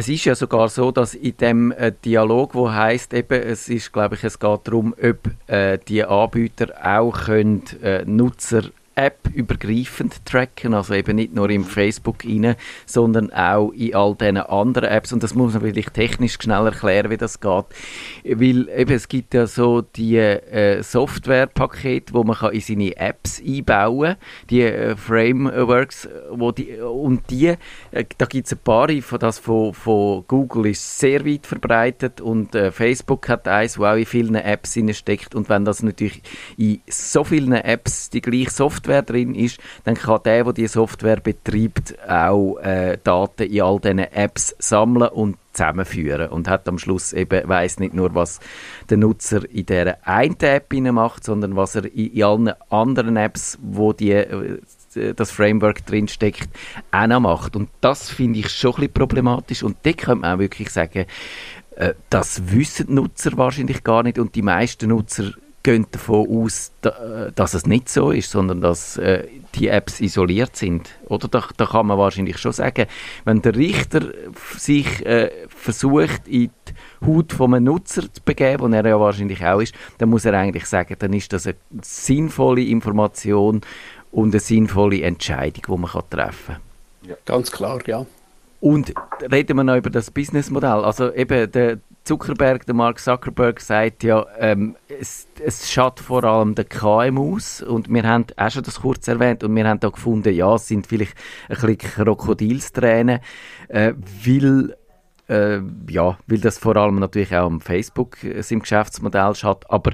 Es 0.00 0.08
ist 0.08 0.24
ja 0.24 0.34
sogar 0.34 0.70
so, 0.70 0.92
dass 0.92 1.12
in 1.12 1.36
dem 1.36 1.72
äh, 1.72 1.92
Dialog, 2.06 2.54
wo 2.54 2.72
heißt 2.72 3.12
eben, 3.12 3.42
es 3.42 3.68
ist, 3.68 3.92
glaube 3.92 4.14
ich, 4.14 4.24
es 4.24 4.38
geht 4.38 4.60
darum, 4.64 4.94
ob 4.94 5.18
äh, 5.46 5.76
die 5.76 6.02
Anbieter 6.02 6.68
auch 6.82 7.26
können, 7.26 7.64
äh, 7.82 8.06
Nutzer 8.06 8.62
App 8.96 9.30
übergreifend 9.32 10.26
tracken, 10.26 10.74
also 10.74 10.94
eben 10.94 11.16
nicht 11.16 11.34
nur 11.34 11.48
im 11.48 11.64
Facebook 11.64 12.24
rein, 12.24 12.56
sondern 12.86 13.32
auch 13.32 13.70
in 13.70 13.94
all 13.94 14.14
diesen 14.14 14.36
anderen 14.36 14.88
Apps. 14.88 15.12
Und 15.12 15.22
das 15.22 15.34
muss 15.34 15.54
man 15.54 15.62
vielleicht 15.62 15.94
technisch 15.94 16.34
schnell 16.40 16.66
erklären, 16.66 17.10
wie 17.10 17.16
das 17.16 17.40
geht, 17.40 17.64
weil 18.24 18.68
eben 18.68 18.92
es 18.92 19.08
gibt 19.08 19.32
ja 19.34 19.46
so 19.46 19.80
die 19.80 20.16
äh, 20.16 20.82
Softwarepakete, 20.82 22.12
wo 22.12 22.24
man 22.24 22.36
kann 22.36 22.52
in 22.52 22.60
seine 22.60 22.96
Apps 22.96 23.40
einbauen, 23.40 24.16
die 24.50 24.62
äh, 24.62 24.96
Frameworks, 24.96 26.08
wo 26.30 26.52
die 26.52 26.72
und 26.80 27.30
die, 27.30 27.54
äh, 27.92 28.04
da 28.18 28.26
gibt 28.26 28.46
es 28.46 28.52
ein 28.52 28.58
paar, 28.58 28.88
von 29.00 29.18
das 29.18 29.38
von, 29.38 29.72
von 29.72 30.24
Google 30.26 30.66
ist 30.66 30.98
sehr 30.98 31.24
weit 31.24 31.46
verbreitet 31.46 32.20
und 32.20 32.54
äh, 32.54 32.70
Facebook 32.70 33.28
hat 33.28 33.48
eins, 33.48 33.78
wo 33.78 33.84
auch 33.84 33.94
in 33.94 34.06
vielen 34.06 34.34
Apps 34.34 34.78
steckt 34.92 35.34
und 35.34 35.48
wenn 35.48 35.64
das 35.64 35.82
natürlich 35.82 36.22
in 36.58 36.80
so 36.88 37.24
vielen 37.24 37.52
Apps 37.52 38.10
die 38.10 38.20
gleiche 38.20 38.50
Software 38.50 38.79
Software 38.80 39.02
drin 39.02 39.34
ist, 39.34 39.58
dann 39.84 39.94
kann 39.94 40.20
der, 40.24 40.44
der 40.44 40.52
die 40.52 40.66
Software 40.66 41.20
betreibt, 41.20 41.96
auch 42.08 42.56
äh, 42.58 42.98
Daten 43.02 43.42
in 43.42 43.62
all 43.62 43.78
diesen 43.78 43.98
Apps 43.98 44.54
sammeln 44.58 45.08
und 45.08 45.36
zusammenführen 45.52 46.30
und 46.30 46.48
hat 46.48 46.68
am 46.68 46.78
Schluss 46.78 47.12
eben 47.12 47.46
weiß 47.48 47.80
nicht 47.80 47.92
nur 47.92 48.14
was 48.14 48.40
der 48.88 48.98
Nutzer 48.98 49.42
in 49.50 49.66
der 49.66 49.98
einen 50.06 50.38
App 50.40 50.72
macht, 50.72 51.24
sondern 51.24 51.56
was 51.56 51.74
er 51.74 51.84
in, 51.86 52.12
in 52.12 52.22
allen 52.22 52.52
anderen 52.70 53.16
Apps, 53.16 53.58
wo 53.60 53.92
die 53.92 54.12
äh, 54.12 54.60
das 55.14 55.30
Framework 55.30 55.86
drin 55.86 56.08
steckt, 56.08 56.48
auch 56.90 57.06
noch 57.06 57.20
macht. 57.20 57.56
Und 57.56 57.68
das 57.80 58.10
finde 58.10 58.40
ich 58.40 58.48
schon 58.48 58.72
ein 58.72 58.76
bisschen 58.76 58.92
problematisch. 58.92 59.62
Und 59.62 59.76
da 59.82 59.92
könnte 59.92 60.22
man 60.22 60.34
auch 60.34 60.38
wirklich 60.40 60.70
sagen, 60.70 61.06
äh, 61.76 61.94
das 62.08 62.52
wissen 62.52 62.86
die 62.88 62.94
Nutzer 62.94 63.36
wahrscheinlich 63.36 63.84
gar 63.84 64.02
nicht 64.02 64.18
und 64.18 64.34
die 64.34 64.42
meisten 64.42 64.88
Nutzer 64.88 65.32
gehen 65.62 65.86
davon 65.90 66.44
aus, 66.44 66.72
dass 67.34 67.54
es 67.54 67.66
nicht 67.66 67.88
so 67.88 68.10
ist, 68.10 68.30
sondern 68.30 68.60
dass 68.60 68.96
äh, 68.96 69.26
die 69.54 69.68
Apps 69.68 70.00
isoliert 70.00 70.56
sind. 70.56 70.90
Oder 71.06 71.28
da, 71.28 71.44
da, 71.56 71.66
kann 71.66 71.86
man 71.86 71.98
wahrscheinlich 71.98 72.38
schon 72.38 72.52
sagen, 72.52 72.86
wenn 73.24 73.42
der 73.42 73.54
Richter 73.54 74.08
sich 74.56 75.04
äh, 75.04 75.30
versucht, 75.48 76.26
in 76.26 76.50
die 76.68 77.06
Haut 77.06 77.32
von 77.32 77.54
einem 77.54 77.64
Nutzer 77.64 78.02
zu 78.02 78.22
begeben, 78.24 78.62
und 78.64 78.72
er 78.72 78.86
ja 78.86 78.98
wahrscheinlich 78.98 79.44
auch 79.44 79.60
ist, 79.60 79.74
dann 79.98 80.08
muss 80.08 80.24
er 80.24 80.34
eigentlich 80.34 80.64
sagen, 80.64 80.96
dann 80.98 81.12
ist 81.12 81.32
das 81.32 81.46
eine 81.46 81.56
sinnvolle 81.82 82.62
Information 82.62 83.60
und 84.12 84.32
eine 84.32 84.40
sinnvolle 84.40 85.02
Entscheidung, 85.02 85.62
die 85.68 85.80
man 85.80 86.02
treffen 86.08 86.56
kann. 86.56 87.10
Ja. 87.10 87.16
Ganz 87.24 87.50
klar, 87.50 87.80
ja. 87.86 88.06
Und 88.60 88.92
reden 89.30 89.56
wir 89.56 89.64
noch 89.64 89.76
über 89.76 89.90
das 89.90 90.10
Businessmodell. 90.10 90.84
Also 90.84 91.12
eben 91.14 91.50
der 91.50 91.78
Zuckerberg, 92.04 92.66
der 92.66 92.74
Mark 92.74 92.98
Zuckerberg 92.98 93.60
sagt 93.60 94.02
ja, 94.02 94.26
ähm, 94.38 94.76
es, 94.88 95.28
es 95.44 95.70
schadet 95.70 96.00
vor 96.00 96.24
allem 96.24 96.54
den 96.54 96.68
KMUs 96.68 97.62
und 97.62 97.92
wir 97.92 98.02
haben 98.02 98.26
auch 98.36 98.50
schon 98.50 98.62
das 98.62 98.80
kurz 98.80 99.06
erwähnt. 99.06 99.44
Und 99.44 99.54
wir 99.54 99.68
haben 99.68 99.80
da 99.80 99.88
gefunden, 99.88 100.34
ja, 100.34 100.54
es 100.54 100.66
sind 100.66 100.86
vielleicht 100.86 101.14
ein 101.48 101.56
bisschen 101.56 101.78
Krokodilstränen, 101.78 103.20
äh, 103.68 103.92
weil 104.24 104.76
äh, 105.28 105.60
ja, 105.88 106.18
weil 106.26 106.38
das 106.38 106.58
vor 106.58 106.76
allem 106.76 106.98
natürlich 106.98 107.34
auch 107.36 107.46
am 107.46 107.60
Facebook 107.60 108.24
äh, 108.24 108.42
im 108.50 108.60
Geschäftsmodell 108.60 109.34
schadet, 109.34 109.70
aber 109.70 109.92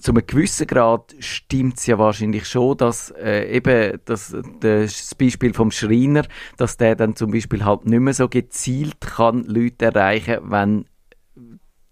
zu 0.00 0.10
einem 0.10 0.26
gewissen 0.26 0.66
Grad 0.66 1.14
stimmt 1.20 1.78
es 1.78 1.86
ja 1.86 1.98
wahrscheinlich 1.98 2.46
schon, 2.46 2.76
dass 2.76 3.10
äh, 3.10 3.56
eben 3.56 4.00
das, 4.06 4.36
das 4.60 5.14
Beispiel 5.14 5.54
vom 5.54 5.70
Schreiner, 5.70 6.24
dass 6.56 6.76
der 6.76 6.96
dann 6.96 7.14
zum 7.14 7.30
Beispiel 7.30 7.64
halt 7.64 7.86
nicht 7.86 8.00
mehr 8.00 8.14
so 8.14 8.28
gezielt 8.28 9.00
kann 9.00 9.44
Leute 9.44 9.86
erreichen, 9.86 10.38
wenn 10.42 10.86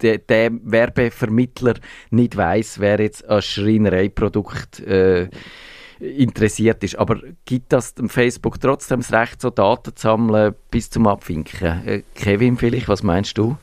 der, 0.03 0.19
der 0.19 0.51
Werbevermittler 0.63 1.75
nicht 2.11 2.37
weiß, 2.37 2.81
wer 2.81 3.01
jetzt 3.01 3.29
ein 3.29 3.43
Schreinereiprodukt 3.43 4.81
äh, 4.81 5.29
interessiert 6.01 6.83
ist. 6.83 6.99
Aber 6.99 7.21
gibt 7.45 7.73
das 7.73 7.95
dem 7.95 8.09
Facebook 8.09 8.61
trotzdem 8.61 9.01
das 9.01 9.13
Recht, 9.13 9.41
so 9.41 9.51
Daten 9.51 9.95
zu 9.95 10.03
sammeln 10.03 10.55
bis 10.71 10.91
zum 10.91 11.07
Abwinken? 11.07 11.87
Äh, 11.87 12.03
Kevin, 12.15 12.57
vielleicht, 12.57 12.89
was 12.89 13.03
meinst 13.03 13.39
du? 13.39 13.57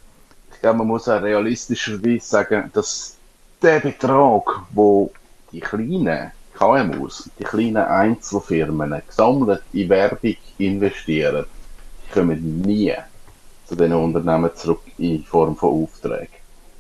Ich 0.54 0.62
glaube, 0.62 0.80
man 0.80 0.88
muss 0.88 1.08
auch 1.08 1.22
realistischerweise 1.22 2.26
sagen, 2.26 2.70
dass 2.74 3.18
der 3.62 3.80
Betrag, 3.80 4.44
wo 4.72 5.12
die 5.52 5.60
kleinen 5.60 6.32
KMUs, 6.58 7.30
die 7.40 7.44
kleinen 7.44 7.78
Einzelfirmen 7.78 9.02
gesammelt 9.08 9.62
in 9.74 9.90
Werbung 9.90 10.36
investieren, 10.58 11.46
kommen 12.14 12.62
nie 12.62 12.94
zu 13.70 13.76
den 13.76 13.94
Unternehmen 13.94 14.50
zurück 14.56 14.82
in 14.98 15.24
Form 15.24 15.56
von 15.56 15.84
Aufträgen. 15.84 16.34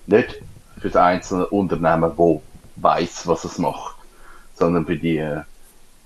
Nicht 0.08 0.42
für 0.80 0.90
das 0.90 0.96
einzelne 0.96 1.46
Unternehmen, 1.46 2.12
das 2.18 2.42
weiß, 2.78 3.28
was 3.28 3.44
es 3.44 3.60
macht, 3.60 3.96
sondern 4.56 4.88
für 4.88 4.98
die 4.98 5.24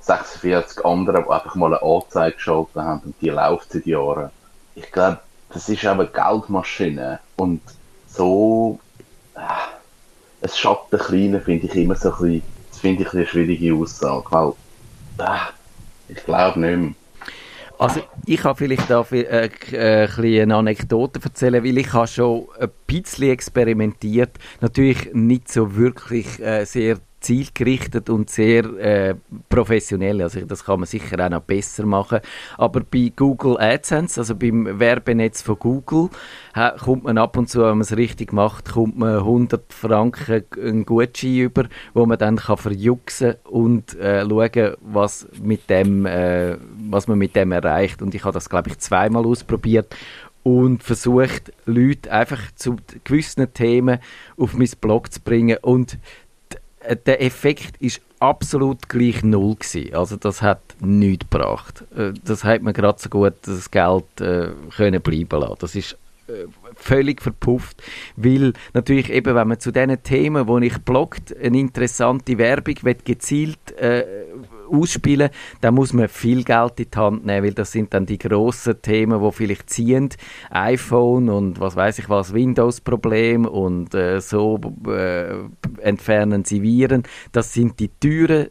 46 0.01 0.85
anderen, 0.85 1.23
die 1.23 1.29
einfach 1.29 1.55
mal 1.55 1.73
eine 1.73 1.81
Anzeige 1.81 2.35
geschaltet 2.35 2.75
haben 2.75 3.01
und 3.05 3.15
die 3.21 3.29
läuft 3.29 3.71
seit 3.71 3.85
Jahren. 3.85 4.29
Ich 4.75 4.91
glaube, 4.91 5.19
das 5.53 5.69
ist 5.69 5.85
eine 5.85 6.05
Geldmaschine 6.05 7.19
und 7.37 7.61
so 8.07 8.79
äh, 9.35 9.39
es 10.41 10.57
schadet 10.57 11.01
finde 11.39 11.67
ich 11.67 11.75
immer 11.75 11.95
so 11.95 12.11
ein 12.11 12.17
bisschen, 12.17 12.43
das 12.71 12.79
ich 13.03 13.13
eine 13.13 13.25
schwierige 13.25 13.73
Aussage, 13.73 14.25
weil 14.31 14.53
äh, 15.19 15.39
ich 16.09 16.25
glaube 16.25 16.59
nicht 16.59 16.77
mehr. 16.77 16.93
Also 17.83 17.99
ich 18.25 18.39
kann 18.39 18.55
vielleicht 18.55 18.89
da 18.89 19.05
äh, 19.11 19.49
äh, 19.73 20.41
eine 20.41 20.55
Anekdote 20.55 21.19
erzählen, 21.21 21.61
weil 21.61 21.77
ich 21.77 21.91
habe 21.91 22.07
schon 22.07 22.47
ein 22.57 22.69
bisschen 22.87 23.31
experimentiert. 23.31 24.39
Natürlich 24.61 25.13
nicht 25.13 25.51
so 25.51 25.75
wirklich 25.75 26.39
äh, 26.39 26.63
sehr 26.63 26.99
zielgerichtet 27.23 28.09
und 28.09 28.29
sehr 28.29 28.65
äh, 28.65 29.15
professionell. 29.49 30.21
Also 30.21 30.41
das 30.41 30.63
kann 30.63 30.79
man 30.79 30.87
sicher 30.87 31.23
auch 31.25 31.29
noch 31.29 31.41
besser 31.41 31.85
machen. 31.85 32.19
Aber 32.57 32.81
bei 32.81 33.11
Google 33.15 33.57
AdSense, 33.59 34.19
also 34.19 34.35
beim 34.35 34.79
Werbenetz 34.79 35.41
von 35.41 35.57
Google, 35.57 36.09
kommt 36.83 37.05
man 37.05 37.17
ab 37.17 37.37
und 37.37 37.49
zu, 37.49 37.59
wenn 37.59 37.69
man 37.69 37.81
es 37.81 37.95
richtig 37.95 38.33
macht, 38.33 38.71
kommt 38.73 38.97
man 38.97 39.17
100 39.17 39.73
Franken 39.73 40.43
einen 40.61 40.85
Gutschein 40.85 41.37
über, 41.37 41.65
wo 41.93 42.05
man 42.05 42.17
dann 42.17 42.35
kann 42.35 42.57
verjuxen 42.57 43.35
und 43.45 43.95
äh, 43.99 44.25
schauen, 44.27 44.75
was, 44.81 45.27
mit 45.41 45.69
dem, 45.69 46.05
äh, 46.05 46.57
was 46.89 47.07
man 47.07 47.17
mit 47.17 47.35
dem 47.35 47.51
erreicht. 47.51 48.01
Und 48.01 48.13
ich 48.13 48.23
habe 48.23 48.33
das, 48.33 48.49
glaube 48.49 48.69
ich, 48.69 48.79
zweimal 48.79 49.25
ausprobiert 49.25 49.95
und 50.43 50.83
versucht, 50.83 51.53
Leute 51.65 52.11
einfach 52.11 52.53
zu 52.55 52.75
gewissen 53.05 53.53
Themen 53.53 53.99
auf 54.37 54.53
mein 54.53 54.69
Blog 54.79 55.11
zu 55.11 55.21
bringen. 55.21 55.57
Und 55.61 55.97
der 57.05 57.21
Effekt 57.21 57.77
ist 57.81 58.01
absolut 58.19 58.87
gleich 58.89 59.23
null 59.23 59.55
gewesen. 59.55 59.93
Also 59.93 60.15
das 60.15 60.41
hat 60.41 60.61
nichts 60.79 61.29
gebracht. 61.29 61.83
Äh, 61.95 62.13
das 62.23 62.43
hat 62.43 62.61
man 62.61 62.73
gerade 62.73 62.99
so 62.99 63.09
gut 63.09 63.33
das 63.43 63.71
Geld 63.71 64.21
äh, 64.21 64.49
können 64.75 65.01
bleiben 65.01 65.39
lassen. 65.39 65.57
Das 65.59 65.75
ist 65.75 65.97
äh, 66.27 66.45
völlig 66.75 67.21
verpufft, 67.21 67.83
weil 68.15 68.53
natürlich 68.73 69.11
eben, 69.11 69.35
wenn 69.35 69.47
man 69.47 69.59
zu 69.59 69.71
diesen 69.71 70.01
Themen, 70.03 70.47
wo 70.47 70.57
ich 70.59 70.77
bloggt, 70.79 71.35
eine 71.37 71.59
interessante 71.59 72.37
Werbung 72.37 72.75
gezielt 73.03 73.71
äh, 73.77 74.05
ausspielen, 74.73 75.29
dann 75.61 75.75
muss 75.75 75.93
man 75.93 76.07
viel 76.07 76.43
Geld 76.43 76.79
in 76.79 76.91
die 76.91 76.97
Hand 76.97 77.25
nehmen, 77.25 77.45
weil 77.45 77.53
das 77.53 77.71
sind 77.71 77.93
dann 77.93 78.05
die 78.05 78.17
grossen 78.17 78.81
Themen, 78.81 79.21
wo 79.21 79.31
vielleicht 79.31 79.69
ziehen, 79.69 80.09
iPhone 80.49 81.29
und 81.29 81.59
was 81.59 81.75
weiß 81.75 81.99
ich 81.99 82.09
was, 82.09 82.33
Windows-Problem 82.33 83.45
und 83.45 83.93
äh, 83.93 84.19
so 84.19 84.59
äh, 84.87 85.35
entfernen 85.81 86.43
sie 86.43 86.61
Viren. 86.61 87.03
Das 87.31 87.53
sind 87.53 87.79
die 87.79 87.89
teuren 87.99 88.47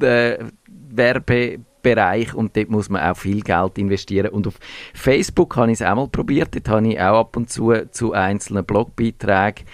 äh, 0.00 0.38
Werbe 0.68 1.60
Bereich 1.82 2.34
und 2.34 2.56
dort 2.56 2.68
muss 2.68 2.88
man 2.88 3.02
auch 3.02 3.16
viel 3.16 3.40
Geld 3.42 3.78
investieren. 3.78 4.28
Und 4.28 4.46
auf 4.46 4.58
Facebook 4.94 5.56
habe 5.56 5.72
ich 5.72 5.80
es 5.80 5.86
auch 5.86 5.94
mal 5.94 6.08
probiert, 6.08 6.54
dort 6.54 6.68
habe 6.68 6.88
ich 6.88 7.00
auch 7.00 7.20
ab 7.20 7.36
und 7.36 7.50
zu 7.50 7.72
zu 7.90 8.12
einzelnen 8.12 8.64
Blogbeiträgen 8.64 9.64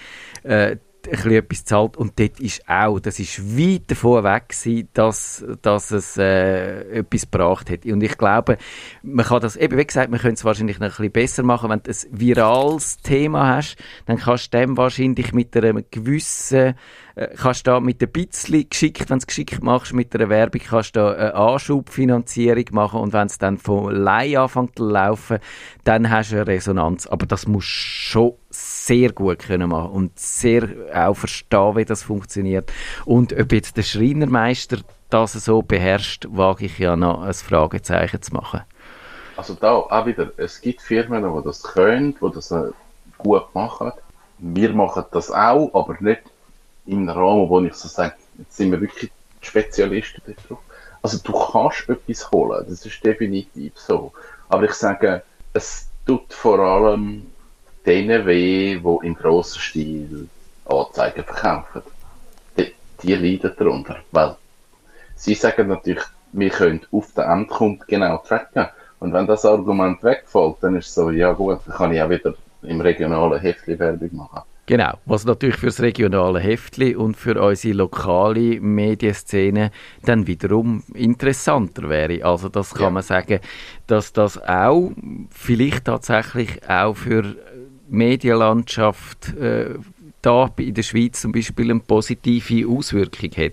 äh, 0.45 0.77
etwas 1.07 1.65
zahlt 1.65 1.97
und 1.97 2.19
dort 2.19 2.41
ist 2.41 2.69
auch, 2.69 2.99
das 3.01 3.19
ist 3.19 3.59
weit 3.59 3.91
davon 3.91 4.25
weg 4.25 4.49
gewesen, 4.49 4.89
dass, 4.93 5.45
dass 5.63 5.91
es 5.91 6.17
äh, 6.17 6.99
etwas 6.99 7.23
gebracht 7.23 7.71
hat. 7.71 7.85
Und 7.87 8.03
ich 8.03 8.17
glaube, 8.17 8.59
man 9.03 9.25
kann 9.25 9.41
das, 9.41 9.57
eben 9.57 9.79
wie 9.79 9.87
gesagt, 9.87 10.11
man 10.11 10.21
könnte 10.21 10.35
es 10.35 10.45
wahrscheinlich 10.45 10.79
noch 10.79 10.87
ein 10.87 10.91
bisschen 10.91 11.13
besser 11.13 11.43
machen, 11.43 11.71
wenn 11.71 11.83
du 11.83 11.91
ein 11.91 11.97
virales 12.11 12.99
Thema 12.99 13.57
hast, 13.57 13.77
dann 14.07 14.19
kannst 14.19 14.53
du 14.53 14.59
dem 14.59 14.77
wahrscheinlich 14.77 15.33
mit 15.33 15.57
einer 15.57 15.83
gewissen 15.83 16.75
äh, 17.17 17.29
kannst 17.35 17.67
da 17.67 17.81
mit 17.81 18.03
ein 18.03 18.11
bisschen 18.11 18.69
geschickt, 18.69 19.09
wenn 19.09 19.19
du 19.19 19.23
es 19.23 19.27
geschickt 19.27 19.63
machst, 19.63 19.95
mit 19.95 20.15
einer 20.15 20.29
Werbung, 20.29 20.61
kannst 20.61 20.97
du 20.97 21.01
da 21.01 21.13
eine 21.13 21.35
Anschubfinanzierung 21.35 22.65
machen 22.73 23.01
und 23.01 23.13
wenn 23.15 23.27
es 23.27 23.39
dann 23.39 23.57
von 23.57 23.95
Leih 23.95 24.39
anfängt 24.39 24.77
zu 24.77 24.87
laufen, 24.87 25.39
dann 25.85 26.11
hast 26.11 26.33
du 26.33 26.37
eine 26.37 26.47
Resonanz. 26.47 27.07
Aber 27.07 27.27
das 27.27 27.49
musst 27.49 27.69
du 27.69 27.73
schon 27.73 28.33
sehr 28.57 29.13
gut 29.13 29.41
können 29.41 29.71
machen 29.71 29.91
und 29.91 30.19
sehr 30.19 30.69
auch 30.95 31.15
verstehen, 31.15 31.77
wie 31.77 31.85
das 31.85 32.03
funktioniert. 32.03 32.73
Und 33.05 33.33
ob 33.39 33.53
jetzt 33.53 33.77
der 33.77 33.83
Schreinermeister 33.83 34.79
das 35.11 35.33
so 35.33 35.63
beherrscht, 35.63 36.27
wage 36.31 36.67
ich 36.67 36.79
ja 36.79 36.97
noch 36.97 37.23
ein 37.23 37.35
Fragezeichen 37.35 38.23
zu 38.23 38.35
machen. 38.35 38.63
Also 39.37 39.55
da 39.55 39.75
auch 39.75 40.07
wieder, 40.07 40.33
es 40.37 40.61
gibt 40.61 40.81
Firmen, 40.81 41.23
die 41.23 41.45
das 41.45 41.63
können, 41.63 42.17
die 42.21 42.35
das 42.35 42.51
äh, 42.51 42.71
gut 43.19 43.55
machen. 43.55 43.93
Wir 44.39 44.73
machen 44.73 45.05
das 45.13 45.31
auch, 45.31 45.71
aber 45.75 45.97
nicht 46.01 46.23
im 46.87 47.09
Rahmen, 47.09 47.49
wo 47.49 47.61
ich 47.61 47.75
so 47.75 47.89
sage, 47.89 48.15
jetzt 48.39 48.57
sind 48.57 48.71
wir 48.71 48.81
wirklich 48.81 49.11
Spezialisten 49.41 50.23
darauf. 50.25 50.63
Also 51.03 51.19
du 51.23 51.33
kannst 51.33 51.89
etwas 51.89 52.31
holen, 52.31 52.65
das 52.69 52.85
ist 52.85 53.05
definitiv 53.05 53.73
so. 53.77 54.13
Aber 54.49 54.65
ich 54.65 54.73
sage, 54.73 55.23
es 55.53 55.89
tut 56.07 56.33
vor 56.33 56.59
allem 56.59 57.27
weh, 57.87 58.79
die 58.79 59.07
im 59.07 59.15
grossen 59.15 59.61
Stil 59.61 60.29
Anzeigen 60.67 61.25
verkaufen. 61.25 61.83
Die, 62.59 62.73
die 63.03 63.15
leiden 63.15 63.53
darunter, 63.57 63.97
weil 64.11 64.37
sie 65.15 65.35
sagen 65.35 65.69
natürlich, 65.69 66.05
wir 66.33 66.51
können 66.51 66.81
auf 66.91 67.13
den 67.13 67.25
Endkunden 67.25 67.85
genau 67.87 68.19
tracken. 68.19 68.67
Und 68.99 69.13
wenn 69.13 69.27
das 69.27 69.45
Argument 69.45 70.03
wegfällt, 70.03 70.57
dann 70.63 70.77
ist 70.77 70.89
es 70.89 70.95
so, 70.95 71.11
ja 71.11 71.33
gut, 71.33 71.61
dann 71.67 71.77
kann 71.77 71.93
ich 71.93 72.03
auch 72.03 72.11
wieder 72.11 72.35
im 72.63 72.81
regionalen 72.81 73.41
Heftli 73.41 73.79
Werbung 73.79 74.17
machen. 74.17 74.43
Genau, 74.69 74.95
was 75.05 75.25
natürlich 75.25 75.59
für 75.59 75.67
das 75.67 75.81
regionale 75.81 76.41
Heftli 76.41 76.97
und 76.97 77.17
für 77.17 77.41
unsere 77.41 77.75
lokale 77.75 78.61
Medienszene 78.61 79.71
dann 80.05 80.27
wiederum 80.27 80.83
interessanter 80.93 81.89
wäre. 81.89 82.25
Also 82.25 82.49
das 82.49 82.75
kann 82.75 82.83
Ja. 82.85 82.91
man 82.91 83.03
sagen, 83.05 83.39
dass 83.87 84.13
das 84.13 84.43
auch 84.43 84.91
vielleicht 85.31 85.85
tatsächlich 85.85 86.69
auch 86.69 86.97
für 86.97 87.37
Medienlandschaft 87.89 89.35
äh, 89.37 89.75
da 90.23 90.51
in 90.59 90.75
der 90.75 90.83
Schweiz 90.83 91.21
zum 91.21 91.33
Beispiel 91.33 91.71
eine 91.71 91.81
positive 91.81 92.69
Auswirkung 92.69 93.31
hat. 93.31 93.53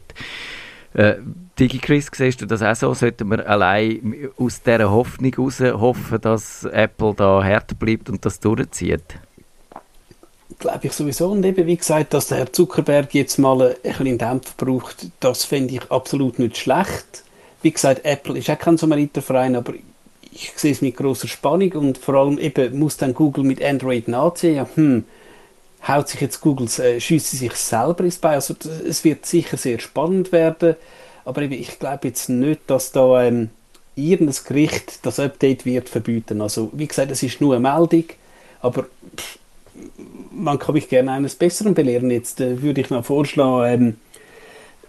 Äh, 0.94 1.16
DigiChris, 1.60 2.10
siehst 2.14 2.42
du 2.42 2.46
das 2.46 2.62
auch 2.62 2.76
so? 2.76 2.94
Sollten 2.94 3.30
wir 3.30 3.48
allein 3.48 4.30
aus 4.38 4.62
dieser 4.62 4.92
Hoffnung 4.92 5.32
heraus 5.32 5.60
hoffen, 5.60 6.22
dass 6.22 6.66
Apple 6.66 7.14
da 7.16 7.44
hart 7.44 7.78
bleibt 7.78 8.10
und 8.10 8.26
das 8.26 8.40
durchzieht? 8.40 9.04
Glaube 10.60 10.88
ich 10.88 10.94
sowieso. 10.94 11.32
Und 11.32 11.46
eben, 11.46 11.66
wie 11.68 11.78
gesagt, 11.78 12.14
dass 12.14 12.28
der 12.28 12.40
Herr 12.40 12.54
Zuckerberg 12.54 13.14
jetzt 13.14 13.38
mal 13.38 13.62
ein 13.62 13.76
bisschen 13.82 14.18
Dämpfer 14.18 14.54
braucht, 14.58 15.08
das 15.20 15.46
finde 15.46 15.76
ich 15.76 15.92
absolut 15.92 16.40
nicht 16.40 16.58
schlecht. 16.58 17.24
Wie 17.62 17.72
gesagt, 17.72 18.04
Apple 18.04 18.38
ist 18.38 18.50
auch 18.50 18.60
kein 18.60 18.78
Samariterverein, 18.78 19.56
aber 19.56 19.74
ich 20.34 20.52
sehe 20.56 20.72
es 20.72 20.82
mit 20.82 20.98
großer 20.98 21.28
Spannung 21.28 21.72
und 21.74 21.98
vor 21.98 22.16
allem 22.16 22.38
eben 22.40 22.78
muss 22.80 22.98
dann 22.98 23.14
Google 23.14 23.44
mit 23.44 23.64
Android 23.64 24.08
nachziehen. 24.08 24.56
Ja, 24.56 24.68
hm, 24.76 25.06
haut 25.88 26.08
sich 26.08 26.22
jetzt 26.22 26.42
Google, 26.42 26.68
äh, 26.80 27.00
schießt 27.00 27.32
sie 27.32 27.38
sich 27.38 27.54
selber 27.54 28.04
ins 28.04 28.18
Bein. 28.18 28.36
Also 28.36 28.56
es 28.88 29.04
wird 29.04 29.26
sicher 29.26 29.58
sehr 29.58 29.80
spannend 29.80 30.32
werden, 30.32 30.76
aber 31.26 31.42
eben, 31.42 31.54
ich 31.54 31.80
glaube 31.80 32.08
jetzt 32.08 32.30
nicht, 32.30 32.62
dass 32.68 32.92
da 32.92 33.24
ähm, 33.24 33.50
irgendein 33.96 34.36
Gericht 34.46 35.06
das 35.06 35.20
Update 35.20 35.66
wird 35.66 35.90
verbieten. 35.90 36.42
Also 36.42 36.70
wie 36.74 36.88
gesagt, 36.88 37.12
es 37.12 37.24
ist 37.24 37.42
nur 37.42 37.56
eine 37.56 37.70
Meldung, 37.70 38.06
aber 38.62 38.84
pff, 39.16 39.40
man 40.32 40.60
kann 40.60 40.76
mich 40.76 40.90
gerne 40.90 41.12
eines 41.12 41.36
Besseren 41.36 41.74
belehren. 41.74 42.12
Jetzt 42.12 42.40
äh, 42.40 42.62
würde 42.62 42.82
ich 42.82 42.90
noch 42.90 43.06
vorschlagen, 43.06 43.98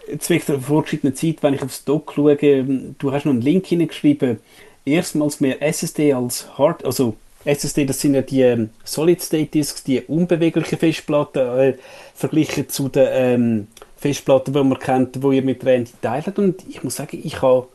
ähm, 0.08 0.18
zwecks 0.18 0.46
der 0.46 0.60
fortgeschrittenen 0.60 1.16
Zeit, 1.16 1.42
wenn 1.42 1.54
ich 1.54 1.62
aufs 1.62 1.84
Doc 1.84 2.12
schaue, 2.14 2.34
ähm, 2.34 2.94
du 2.98 3.12
hast 3.12 3.24
noch 3.24 3.32
einen 3.32 3.42
Link 3.42 3.66
hineingeschrieben, 3.66 4.38
erstmals 4.84 5.40
mehr 5.40 5.62
SSD 5.62 6.12
als 6.12 6.58
Hard, 6.58 6.84
also 6.84 7.16
SSD, 7.44 7.84
das 7.84 8.00
sind 8.00 8.14
ja 8.14 8.22
die 8.22 8.40
ähm, 8.40 8.70
Solid-State-Disks, 8.84 9.84
die 9.84 10.00
unbeweglichen 10.00 10.78
Festplatten, 10.78 11.58
äh, 11.58 11.74
verglichen 12.14 12.68
zu 12.68 12.88
den 12.88 13.08
ähm, 13.10 13.66
Festplatten, 13.96 14.54
die 14.54 14.64
man 14.64 14.78
kennt, 14.78 15.16
die 15.16 15.36
ihr 15.36 15.42
mit 15.42 15.64
Randy 15.64 15.92
teilt. 16.00 16.38
Und 16.38 16.64
ich 16.68 16.82
muss 16.82 16.96
sagen, 16.96 17.20
ich 17.22 17.42
habe 17.42 17.68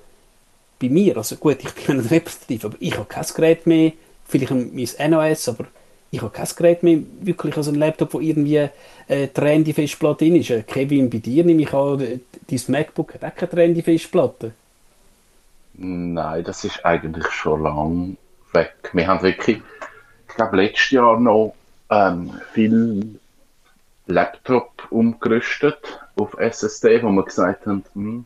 bei 0.79 0.89
mir, 0.89 1.17
also 1.17 1.35
gut, 1.35 1.57
ich 1.61 1.73
bin 1.73 1.97
nicht 1.97 2.11
repräsentativ, 2.11 2.65
aber 2.65 2.77
ich 2.79 2.95
habe 2.95 3.05
kein 3.05 3.25
Gerät 3.35 3.67
mehr, 3.67 3.91
vielleicht 4.25 4.51
mein 4.51 5.11
NOS, 5.11 5.49
aber 5.49 5.65
ich 6.09 6.21
habe 6.21 6.31
kein 6.31 6.47
Gerät 6.55 6.83
mehr, 6.83 6.99
wirklich 7.21 7.55
also 7.55 7.71
ein 7.71 7.75
Laptop, 7.75 8.13
wo 8.13 8.19
irgendwie 8.19 8.57
äh, 8.57 8.69
die 9.07 9.39
Randy-Festplatte 9.39 10.25
drin 10.25 10.37
ist. 10.37 10.49
Äh, 10.49 10.63
Kevin, 10.63 11.09
bei 11.09 11.19
dir 11.19 11.43
nehme 11.43 11.61
ich 11.61 11.73
an, 11.73 11.99
äh, 11.99 12.19
dein 12.49 12.59
MacBook 12.67 13.13
hat 13.13 13.23
auch 13.23 13.35
keine 13.35 13.53
Randy-Festplatte. 13.53 14.53
Nein, 15.81 16.43
das 16.43 16.65
ist 16.65 16.85
eigentlich 16.85 17.27
schon 17.31 17.63
lang 17.63 18.17
weg. 18.51 18.89
Wir 18.91 19.07
haben 19.07 19.21
wirklich, 19.21 19.61
ich 20.27 20.35
glaube, 20.35 20.57
letztes 20.57 20.91
Jahr 20.91 21.17
noch 21.17 21.55
ähm, 21.89 22.33
viel 22.51 23.17
Laptop 24.05 24.87
umgerüstet 24.89 26.01
auf 26.17 26.37
SSD, 26.37 27.01
wo 27.01 27.09
wir 27.11 27.23
gesagt 27.23 27.65
haben, 27.65 27.85
hm, 27.93 28.25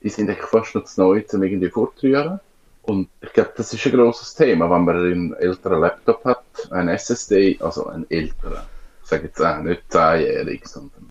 die 0.00 0.10
sind 0.10 0.30
eigentlich 0.30 0.46
fast 0.46 0.76
noch 0.76 0.84
zu 0.84 1.00
neu, 1.00 1.24
um 1.32 1.42
irgendwie 1.42 1.70
fortrühren. 1.70 2.38
Und 2.82 3.08
ich 3.20 3.32
glaube, 3.32 3.52
das 3.56 3.74
ist 3.74 3.84
ein 3.84 3.92
grosses 3.92 4.36
Thema, 4.36 4.70
wenn 4.70 4.84
man 4.84 4.96
einen 4.96 5.34
älteren 5.34 5.80
Laptop 5.80 6.24
hat, 6.24 6.44
ein 6.70 6.86
SSD, 6.86 7.58
also 7.58 7.88
einen 7.88 8.08
älteren, 8.12 8.62
ich 9.02 9.08
sage 9.08 9.24
jetzt 9.24 9.40
auch 9.40 9.58
nicht 9.58 9.82
10-jährig, 9.90 10.64
sondern 10.66 11.10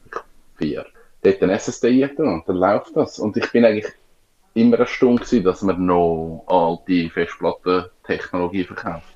vier, 0.57 0.85
dort 1.21 1.43
ein 1.43 1.49
SSD 1.49 2.05
rein 2.05 2.27
und 2.27 2.47
dann 2.47 2.55
läuft 2.55 2.95
das. 2.95 3.19
Und 3.19 3.35
ich 3.35 3.51
bin 3.51 3.65
eigentlich 3.65 3.91
immer 4.53 4.79
erstaunt 4.79 5.21
gewesen, 5.21 5.43
dass 5.43 5.61
man 5.61 5.85
noch 5.85 6.43
alte 6.47 7.09
Festplattentechnologie 7.09 8.65
verkauft. 8.65 9.07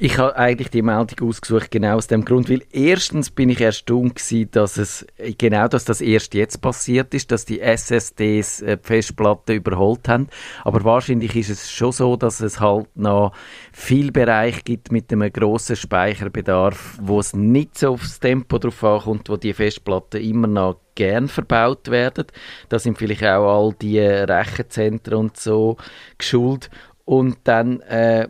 Ich 0.00 0.16
habe 0.16 0.36
eigentlich 0.36 0.70
die 0.70 0.82
Meldung 0.82 1.28
ausgesucht, 1.28 1.72
genau 1.72 1.96
aus 1.96 2.06
dem 2.06 2.24
Grund, 2.24 2.48
weil 2.48 2.62
erstens 2.70 3.30
bin 3.30 3.48
ich 3.48 3.60
erstaunt 3.60 4.14
gewesen, 4.14 4.48
dass 4.52 4.76
es, 4.76 5.04
genau, 5.38 5.66
dass 5.66 5.84
das 5.84 6.00
erst 6.00 6.34
jetzt 6.34 6.60
passiert 6.60 7.12
ist, 7.14 7.32
dass 7.32 7.44
die 7.44 7.60
SSDs 7.60 8.62
äh, 8.62 8.76
die 8.76 8.86
Festplatten 8.86 9.56
überholt 9.56 10.08
haben. 10.08 10.28
Aber 10.62 10.84
wahrscheinlich 10.84 11.34
ist 11.34 11.50
es 11.50 11.72
schon 11.72 11.90
so, 11.90 12.14
dass 12.14 12.38
es 12.38 12.60
halt 12.60 12.86
noch 12.96 13.32
viel 13.72 14.12
Bereich 14.12 14.62
gibt 14.62 14.92
mit 14.92 15.12
einem 15.12 15.32
grossen 15.32 15.74
Speicherbedarf, 15.74 16.96
wo 17.02 17.18
es 17.18 17.34
nicht 17.34 17.76
so 17.76 17.94
aufs 17.94 18.20
Tempo 18.20 18.58
drauf 18.58 18.84
ankommt, 18.84 19.28
wo 19.28 19.36
die 19.36 19.52
Festplatten 19.52 20.22
immer 20.22 20.46
noch 20.46 20.76
gern 20.98 21.28
verbaut 21.28 21.90
werden. 21.92 22.26
Da 22.68 22.80
sind 22.80 22.98
vielleicht 22.98 23.22
auch 23.22 23.46
all 23.46 23.72
die 23.80 24.00
Rechenzentren 24.00 25.16
und 25.16 25.36
so 25.36 25.76
geschult. 26.18 26.70
Und 27.04 27.38
dann 27.44 27.80
äh, 27.82 28.28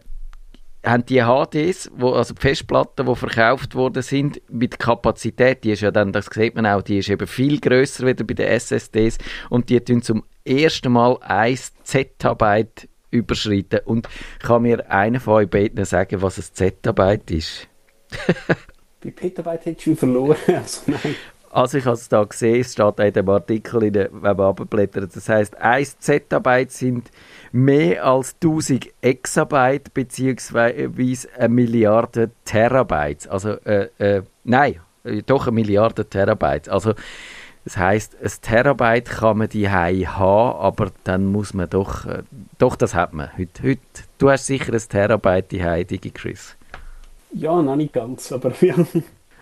haben 0.85 1.07
die 1.07 1.23
HDs, 1.23 1.91
wo, 1.97 2.11
also 2.13 2.35
die 2.35 2.41
Festplatten, 2.43 3.07
die 3.07 3.17
verkauft 3.17 3.75
worden 3.75 4.03
sind, 4.03 4.43
mit 4.51 4.79
Kapazität, 4.79 5.65
die 5.65 5.73
ist 5.73 5.81
ja 5.81 5.91
dann, 5.91 6.13
das 6.13 6.27
sieht 6.27 6.55
man 6.55 6.67
auch, 6.67 6.83
die 6.83 6.99
ist 6.99 7.09
eben 7.09 7.27
viel 7.27 7.59
grösser 7.59 8.07
wieder 8.07 8.25
bei 8.25 8.35
den 8.35 8.49
SSDs 8.49 9.17
und 9.49 9.71
die 9.71 9.81
tun 9.81 10.03
zum 10.03 10.25
ersten 10.45 10.93
Mal 10.93 11.17
1 11.23 11.73
Zettabyte 11.85 12.87
überschreiten. 13.11 13.81
Und 13.87 14.11
kann 14.41 14.63
mir 14.63 14.91
einer 14.91 15.21
von 15.21 15.35
euch 15.35 15.49
beiden 15.49 15.85
sagen, 15.87 16.21
was 16.21 16.37
ein 16.37 16.45
Zettabyte 16.53 17.31
ist? 17.31 17.67
Bei 19.01 19.11
Petabyte 19.11 19.65
hättest 19.65 19.87
du 19.87 19.95
verloren. 19.95 20.37
Also 20.49 20.83
nein. 20.87 21.15
Also 21.51 21.79
ich 21.79 21.85
habe 21.87 21.95
es 21.95 22.09
da 22.09 22.25
gesehen, 22.25 22.61
es 22.61 22.73
steht 22.73 22.99
in 23.01 23.13
dem 23.13 23.29
Artikel, 23.29 23.83
in 23.85 23.93
der, 23.93 24.11
wenn. 24.13 25.09
Das 25.13 25.29
heisst, 25.29 25.57
1 25.57 25.99
Zettabyte 25.99 26.71
sind 26.71 27.11
mehr 27.53 28.05
als 28.05 28.35
1000 28.43 28.89
Exabyte 29.01 29.93
beziehungsweise 29.95 31.29
eine 31.39 31.49
Milliarde 31.49 32.31
Terabytes. 32.45 33.27
Also, 33.27 33.53
äh, 33.65 33.89
äh, 33.99 34.23
nein, 34.45 34.81
äh, 35.05 35.23
doch 35.23 35.47
eine 35.47 35.55
Milliarde 35.55 36.09
Terabytes. 36.09 36.69
Also, 36.69 36.95
das 37.65 37.77
heisst, 37.77 38.17
ein 38.23 38.31
Terabyte 38.41 39.11
kann 39.11 39.39
man 39.39 39.49
die 39.49 39.69
haben, 39.69 40.07
aber 40.07 40.91
dann 41.05 41.27
muss 41.27 41.55
man 41.55 41.69
doch, 41.69 42.07
äh, 42.07 42.23
doch 42.59 42.77
das 42.77 42.95
hat 42.95 43.13
man. 43.13 43.37
Heute, 43.37 43.63
heute, 43.63 43.81
du 44.19 44.31
hast 44.31 44.47
sicher 44.47 44.73
ein 44.73 44.81
Terabyte 44.81 45.53
die 45.53 45.85
Digi 45.85 46.11
Chris. 46.11 46.57
Ja, 47.33 47.61
noch 47.61 47.77
nicht 47.77 47.93
ganz, 47.93 48.33
aber 48.33 48.53
ja. 48.61 48.75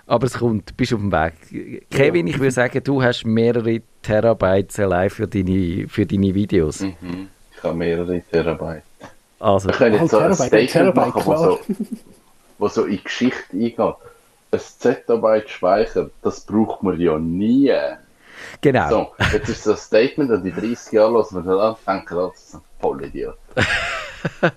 Aber 0.06 0.26
es 0.26 0.34
kommt, 0.34 0.70
du 0.70 0.74
bist 0.74 0.92
auf 0.94 1.00
dem 1.00 1.10
Weg. 1.10 1.86
Kevin, 1.90 2.26
ich 2.28 2.38
würde 2.38 2.52
sagen, 2.52 2.80
du 2.84 3.02
hast 3.02 3.24
mehrere 3.24 3.80
Terabytes 4.02 4.78
allein 4.78 5.10
für 5.10 5.26
deine, 5.26 5.88
für 5.88 6.06
deine 6.06 6.32
Videos. 6.34 6.80
Mhm. 6.80 7.28
Ich 7.56 7.62
habe 7.62 7.74
mehrere 7.74 8.20
Terabyte. 8.22 8.82
Also, 9.40 9.68
Wir 9.68 9.74
können 9.74 9.96
Oh, 9.96 10.02
jetzt 10.02 10.10
so 10.12 10.18
ein 10.18 10.32
Terabyte, 10.32 10.70
Statement 10.70 10.94
machen, 10.96 11.22
wo 11.24 11.36
so, 11.36 11.58
wo 12.58 12.68
so 12.68 12.84
in 12.84 12.92
die 12.92 13.04
Geschichte 13.04 13.52
eingeht. 13.52 13.78
ein 14.52 14.60
Zettabyte 14.60 15.48
Speicher, 15.50 16.10
das 16.22 16.40
braucht 16.40 16.82
man 16.82 16.98
ja 17.00 17.18
nie. 17.18 17.72
Genau. 18.60 18.88
So, 18.88 19.12
jetzt 19.32 19.48
ist 19.48 19.66
das 19.66 19.84
Statement 19.84 20.30
und 20.30 20.46
in 20.46 20.54
30 20.54 20.92
Jahren 20.92 21.14
los 21.14 21.32
man 21.32 21.44
dann 21.44 21.58
an, 21.58 21.74
denken, 21.86 22.14
oh, 22.14 22.28
das 22.28 22.44
ist 22.44 22.54
ein 22.54 22.60
Vollidiot. 22.80 23.36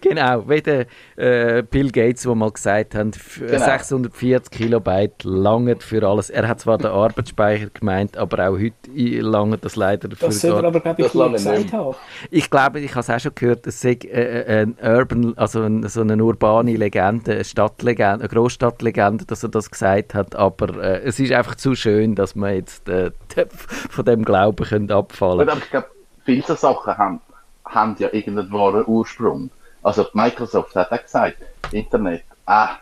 Genau, 0.00 0.48
wie 0.48 0.62
der 0.62 0.86
äh, 1.16 1.62
Bill 1.62 1.90
Gates, 1.90 2.22
der 2.22 2.34
mal 2.34 2.50
gesagt 2.50 2.94
hat, 2.94 3.14
f- 3.16 3.38
Genau. 3.38 3.58
640 3.64 4.50
Kilobyte 4.50 5.24
langen 5.24 5.78
für 5.80 6.02
alles. 6.08 6.30
Er 6.30 6.48
hat 6.48 6.60
zwar 6.60 6.78
den 6.78 6.86
Arbeitsspeicher 6.86 7.68
gemeint, 7.74 8.16
aber 8.16 8.48
auch 8.48 8.54
heute 8.58 8.74
lange 9.20 9.58
das 9.58 9.76
leider 9.76 10.08
für 10.16 10.26
Das 10.26 10.40
soll 10.40 10.52
er 10.52 10.62
gar- 10.62 10.68
aber, 10.68 10.80
glaube 10.80 11.02
ich, 11.02 11.12
Das 11.12 11.32
gesagt 11.34 11.58
nicht. 11.58 11.72
haben. 11.74 11.94
Ich 12.30 12.48
glaube, 12.50 12.80
ich 12.80 12.90
habe 12.92 13.00
es 13.00 13.10
auch 13.10 13.20
schon 13.20 13.32
gehört, 13.34 13.66
es 13.66 13.80
sei 13.82 13.98
äh, 14.04 14.60
äh, 14.60 14.62
ein 14.62 14.76
Urban, 14.82 15.36
also 15.36 15.60
ein, 15.62 15.86
so 15.88 16.00
eine 16.00 16.16
urbane 16.24 16.74
Legende, 16.74 17.32
eine 17.32 17.44
Stadtlegende, 17.44 18.20
eine 18.20 18.28
Großstadtlegende, 18.28 19.26
dass 19.26 19.42
er 19.42 19.50
das 19.50 19.70
gesagt 19.70 20.14
hat, 20.14 20.34
aber 20.34 20.82
äh, 20.82 21.00
es 21.02 21.20
ist 21.20 21.32
einfach 21.32 21.56
zu 21.56 21.74
schön, 21.74 22.14
dass 22.14 22.34
man 22.34 22.54
jetzt 22.54 22.88
äh, 22.88 23.10
von 23.90 24.04
dem 24.06 24.24
Glauben 24.24 24.64
können 24.64 24.90
abfallen 24.90 25.46
Aber 25.46 25.58
ich 25.58 25.70
glaube, 25.70 25.88
viele 26.24 26.56
Sachen 26.56 26.96
haben, 26.96 27.20
haben 27.68 27.96
ja 27.98 28.08
irgendeinen 28.12 28.52
wahren 28.52 28.84
Ursprung. 28.86 29.50
Also 29.82 30.06
Microsoft 30.12 30.74
hat 30.74 30.92
auch 30.92 31.02
gesagt, 31.02 31.36
Internet, 31.72 32.24
ah, 32.46 32.76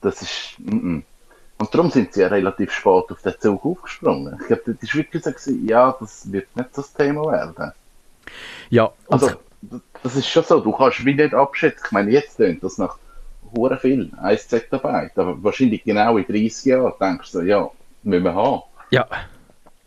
das 0.00 0.22
ist, 0.22 0.54
mm 0.58 0.70
-mm. 0.70 1.02
Und 1.60 1.74
darum 1.74 1.90
sind 1.90 2.14
sie 2.14 2.22
ja 2.22 2.28
relativ 2.28 2.72
spät 2.72 3.10
auf 3.10 3.20
den 3.22 3.34
Zug 3.38 3.62
aufgesprungen. 3.66 4.38
Ich 4.40 4.46
glaube, 4.46 4.62
das 4.64 4.76
ist 4.82 4.94
wirklich 4.94 5.22
so 5.22 5.30
gewesen, 5.30 5.68
ja, 5.68 5.94
das 6.00 6.32
wird 6.32 6.56
nicht 6.56 6.70
das 6.72 6.90
Thema 6.94 7.30
werden. 7.32 7.72
Ja, 8.70 8.90
Also, 9.08 9.32
das 10.02 10.16
ist 10.16 10.26
schon 10.26 10.42
so, 10.44 10.60
du 10.60 10.72
kannst 10.72 11.04
wie 11.04 11.12
nicht 11.12 11.34
abschätzen. 11.34 11.82
Ich 11.84 11.92
meine, 11.92 12.10
jetzt 12.12 12.38
tönt 12.38 12.64
das 12.64 12.78
nach 12.78 12.96
hure 13.54 13.76
viel, 13.76 14.10
1 14.22 14.48
Zettabyte, 14.48 15.18
aber 15.18 15.42
wahrscheinlich 15.42 15.84
genau 15.84 16.16
in 16.16 16.24
30 16.24 16.64
Jahren 16.64 16.94
denkst 16.98 17.32
du 17.32 17.40
ja, 17.40 17.70
müssen 18.04 18.24
wir 18.24 18.34
haben. 18.34 18.62
Ja, 18.90 19.06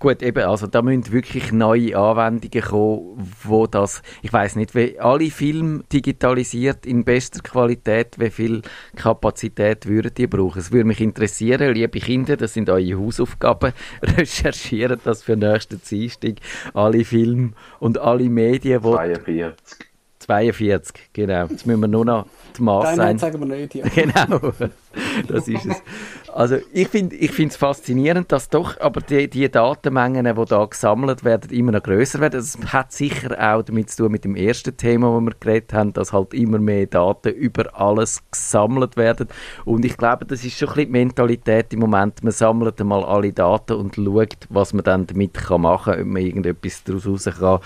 gut, 0.04 0.22
eben, 0.22 0.44
also 0.44 0.68
da 0.68 0.82
müssen 0.82 1.14
wirklich 1.14 1.54
neue 1.54 1.98
Anwendungen 1.98 2.62
kommen, 2.62 3.34
wo 3.42 3.68
das, 3.68 4.02
ich 4.22 4.34
weiß 4.34 4.58
nicht, 4.58 4.76
wie 4.76 5.00
alle 5.00 5.32
Filme 5.32 5.84
digitalisiert 5.92 6.86
in 6.86 7.06
bester 7.06 7.40
Qualität, 7.40 8.20
wie 8.20 8.30
viel 8.30 8.62
Kapazität 8.98 9.88
würden 9.88 10.14
die 10.14 10.28
brauchen? 10.28 10.60
Es 10.60 10.74
würde 10.74 10.84
mich 10.84 11.00
interessieren, 11.00 11.74
liebe 11.74 12.00
Kinder, 12.00 12.36
das 12.36 12.54
sind 12.54 12.70
eure 12.70 13.00
Hausaufgaben, 13.00 13.72
recherchieren 14.04 15.00
das 15.06 15.24
für 15.24 15.38
nächsten 15.38 15.82
Dienstag, 15.82 16.34
alle 16.74 17.06
Filme 17.06 17.54
und 17.80 17.98
alle 17.98 18.30
Medien, 18.30 18.82
die 18.82 18.90
42. 18.90 19.88
42, 20.20 21.10
genau, 21.14 21.48
jetzt 21.48 21.66
müssen 21.66 21.82
wir 21.82 21.88
nur 21.88 22.06
noch 22.06 22.26
die 22.58 22.62
Maß 22.62 22.84
Nein, 22.84 22.96
sein. 22.96 23.06
nein, 23.06 23.18
sagen 23.20 23.40
wir 23.40 23.56
nicht. 23.58 23.76
Ja. 23.76 23.86
Genau, 23.96 24.52
das 25.28 25.48
ist 25.48 25.66
es. 25.66 25.82
Also 26.36 26.58
ich 26.72 26.88
finde 26.88 27.16
es 27.16 27.58
faszinierend, 27.58 28.32
dass 28.32 28.50
doch 28.50 28.80
aber 28.80 29.02
die, 29.02 29.30
die 29.30 29.52
Datenmengen, 29.52 30.26
die 30.26 30.46
da 30.46 30.66
gesammelt 30.66 31.24
werden, 31.24 31.52
immer 31.52 31.74
noch 31.74 31.84
größer 31.84 32.20
werden. 32.20 32.40
Das 32.40 32.58
hat 32.74 32.92
sicher 32.92 33.38
auch 33.40 33.62
damit 33.62 33.92
zu 33.92 34.04
tun 34.04 34.12
mit 34.14 34.26
dem 34.26 34.36
ersten 34.36 34.76
Thema, 34.76 35.14
wo 35.14 35.22
wir 35.22 35.36
geredet 35.40 35.74
haben, 35.74 35.94
dass 35.94 36.12
halt 36.12 36.34
immer 36.34 36.58
mehr 36.58 36.88
Daten 36.88 37.34
über 37.34 37.80
alles 37.80 38.24
gesammelt 38.32 38.98
werden. 38.98 39.28
Und 39.64 39.86
ich 39.86 39.96
glaube, 39.96 40.26
das 40.26 40.44
ist 40.44 40.58
schon 40.58 40.70
ein 40.70 40.76
bisschen 40.76 40.88
die 40.88 41.00
Mentalität 41.00 41.72
im 41.72 41.82
Moment. 41.82 42.24
Man 42.24 42.32
sammelt 42.32 42.82
einmal 42.82 43.04
alle 43.04 43.32
Daten 43.32 43.74
und 43.74 43.96
schaut, 43.96 44.48
was 44.50 44.74
man 44.74 44.84
dann 44.84 45.06
damit 45.06 45.36
kann 45.36 45.62
machen 45.62 45.94
kann, 45.94 46.02
ob 46.02 46.08
man 46.08 46.24
irgendetwas 46.24 46.84
daraus 46.84 47.06
raus 47.06 47.30
kann 47.40 47.60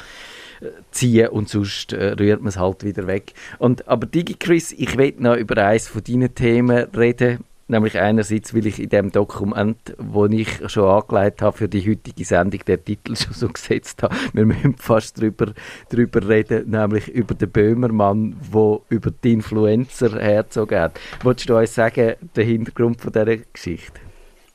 ziehen 0.91 1.30
und 1.30 1.47
sonst 1.49 1.93
äh, 1.93 2.13
rührt 2.13 2.41
man 2.41 2.49
es 2.49 2.58
halt 2.58 2.84
wieder 2.84 3.06
weg. 3.06 3.34
Und, 3.60 3.88
aber 3.88 4.08
DigiChris, 4.08 4.71
ich 4.71 4.97
will 4.97 5.13
noch 5.19 5.36
über 5.36 5.63
eines 5.63 5.88
von 5.88 6.03
deinen 6.03 6.34
Themen 6.34 6.88
reden, 6.95 7.43
nämlich 7.67 7.97
einerseits, 7.99 8.53
weil 8.56 8.65
ich 8.65 8.80
in 8.82 8.89
dem 8.89 9.12
Dokument, 9.12 9.77
wo 9.97 10.25
ich 10.25 10.47
schon 10.67 10.86
angelegt 10.86 11.41
habe 11.41 11.58
für 11.58 11.67
die 11.67 11.82
heutige 11.89 12.25
Sendung, 12.25 12.62
den 12.65 12.84
Titel 12.84 13.15
schon 13.15 13.34
so 13.34 13.47
gesetzt 13.47 14.03
habe, 14.03 14.15
wir 14.34 14.45
müssen 14.45 14.75
fast 14.77 15.19
drüber, 15.19 15.53
drüber 15.89 16.27
reden, 16.27 16.69
nämlich 16.69 17.08
über 17.10 17.36
den 17.36 17.49
Böhmermann, 17.49 18.36
der 18.53 18.80
über 18.89 19.12
die 19.12 19.34
Influencer 19.34 20.19
hergezogen 20.19 20.80
hat. 20.80 20.99
Wolltest 21.23 21.49
du 21.49 21.58
uns 21.58 21.73
sagen, 21.75 22.13
den 22.36 22.45
Hintergrund 22.47 23.01
von 23.01 23.12
dieser 23.12 23.38
Geschichte? 23.38 23.99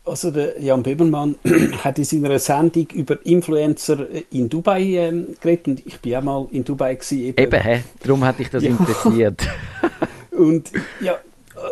Also 0.05 0.33
der 0.33 0.61
Jan 0.61 0.83
Böbermann 0.83 1.37
hat 1.85 1.97
in 1.97 2.05
seiner 2.05 2.37
Sendung 2.41 2.89
über 2.93 3.25
Influencer 3.25 4.05
in 4.33 4.49
Dubai 4.49 4.83
ähm, 4.83 5.29
geredet 5.41 5.69
und 5.69 5.87
ich 5.87 6.01
bin 6.01 6.17
auch 6.17 6.23
mal 6.23 6.49
in 6.51 6.65
Dubai 6.65 6.97
gewesen. 6.97 7.19
Eben. 7.19 7.39
Eben, 7.41 7.61
hä? 7.63 7.85
darum 8.03 8.25
hat 8.25 8.39
dich 8.41 8.51
das 8.51 8.65
Ja. 8.65 8.71
interessiert. 8.71 9.43
Und 10.33 10.73
ja, 11.01 11.19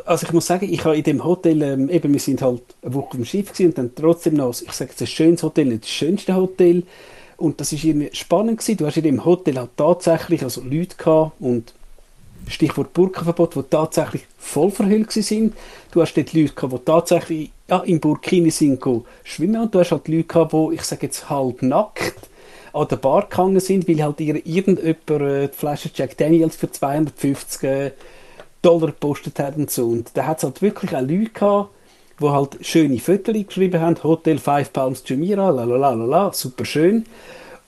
also 0.04 0.26
ich 0.26 0.32
muss 0.32 0.46
sagen, 0.46 0.72
ich 0.72 0.84
habe 0.84 0.96
in 0.96 1.02
dem 1.02 1.24
Hotel, 1.24 1.62
ähm, 1.62 1.88
eben 1.88 2.12
wir 2.12 2.20
sind 2.20 2.42
halt 2.42 2.62
eine 2.82 2.94
Woche 2.94 3.16
im 3.16 3.24
Schiff 3.24 3.52
gewesen 3.52 3.66
und 3.66 3.78
dann 3.78 3.94
trotzdem 3.94 4.34
noch, 4.34 4.50
ich 4.50 4.72
sage 4.72 4.90
jetzt 4.90 5.00
ein 5.00 5.06
schönes 5.06 5.42
Hotel, 5.42 5.66
nicht 5.66 5.84
das 5.84 5.90
schönste 5.90 6.34
Hotel. 6.34 6.84
Und 7.36 7.60
das 7.60 7.72
ist 7.72 7.84
irgendwie 7.84 8.10
spannend 8.12 8.58
gewesen. 8.58 8.76
Du 8.76 8.86
hast 8.86 8.98
in 8.98 9.04
dem 9.04 9.24
Hotel 9.24 9.56
halt 9.56 9.70
tatsächlich 9.76 10.42
also 10.42 10.60
Leute 10.62 10.96
gehabt 10.96 11.32
und 11.40 11.72
Stichwort 12.48 12.92
Burkenverbot, 12.92 13.54
die 13.54 13.62
tatsächlich 13.62 14.26
voll 14.38 14.70
verhüllt 14.70 15.12
sind. 15.12 15.54
Du 15.90 16.02
hast 16.02 16.14
dort 16.14 16.32
Leute 16.32 16.52
gehabt, 16.52 16.72
die 16.72 16.84
tatsächlich 16.84 17.50
ja, 17.68 17.78
im 17.80 18.00
Burkini 18.00 18.50
sind 18.50 18.80
go 18.80 19.04
schwimmen 19.24 19.62
und 19.62 19.74
du 19.74 19.78
hast 19.78 19.92
halt 19.92 20.08
Leute 20.08 20.24
gehabt, 20.24 20.52
die, 20.52 20.74
ich 20.74 20.82
sage 20.82 21.06
jetzt 21.06 21.30
halb 21.30 21.62
nackt 21.62 22.28
an 22.72 22.88
der 22.88 22.96
Bar 22.96 23.26
gehangen 23.28 23.60
sind, 23.60 23.88
weil 23.88 24.02
halt 24.02 24.20
ihr 24.20 24.34
irgendjemand 24.46 25.22
äh, 25.22 25.48
die 25.48 25.56
Flasche 25.56 25.90
Jack 25.94 26.16
Daniels 26.16 26.56
für 26.56 26.70
250 26.70 27.62
äh, 27.62 27.90
Dollar 28.62 28.88
gepostet 28.88 29.38
hat 29.38 29.56
und 29.56 29.70
so. 29.70 29.86
Und 29.86 30.10
da 30.14 30.26
hat 30.26 30.38
es 30.38 30.44
halt 30.44 30.62
wirklich 30.62 30.94
auch 30.94 31.00
Leute 31.00 31.30
gehabt, 31.30 31.70
die 32.20 32.28
halt 32.28 32.58
schöne 32.60 32.98
Fotos 32.98 33.34
geschrieben 33.46 33.80
haben, 33.80 34.02
Hotel 34.02 34.38
Five 34.38 34.72
Palms 34.72 35.02
Jumeirah, 35.06 35.50
la 35.50 35.64
la 35.64 35.76
la 35.76 35.92
la 35.92 36.04
la, 36.04 36.32
super 36.32 36.64
schön. 36.64 37.06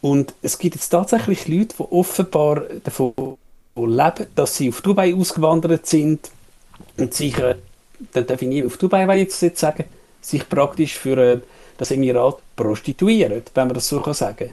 Und 0.00 0.34
es 0.42 0.58
gibt 0.58 0.74
jetzt 0.74 0.88
tatsächlich 0.88 1.48
Leute, 1.48 1.76
die 1.78 1.92
offenbar 1.92 2.62
davon 2.84 3.12
leben, 3.76 4.26
dass 4.34 4.56
sie 4.56 4.68
auf 4.68 4.82
Dubai 4.82 5.14
ausgewandert 5.14 5.86
sind 5.86 6.30
und 6.98 7.14
sich, 7.14 7.38
äh, 7.38 7.54
dann 8.12 8.26
darf 8.26 8.42
ich 8.42 8.48
nie 8.48 8.64
auf 8.64 8.76
Dubai 8.76 9.04
ich 9.14 9.22
jetzt 9.22 9.40
jetzt 9.42 9.60
sagen, 9.60 9.84
sich 10.20 10.48
praktisch 10.48 10.98
für 10.98 11.16
äh, 11.16 11.40
das 11.78 11.90
Emirat 11.90 12.38
prostituieren, 12.56 13.42
wenn 13.54 13.66
man 13.66 13.74
das 13.74 13.88
so 13.88 14.00
kann 14.00 14.14
sagen. 14.14 14.50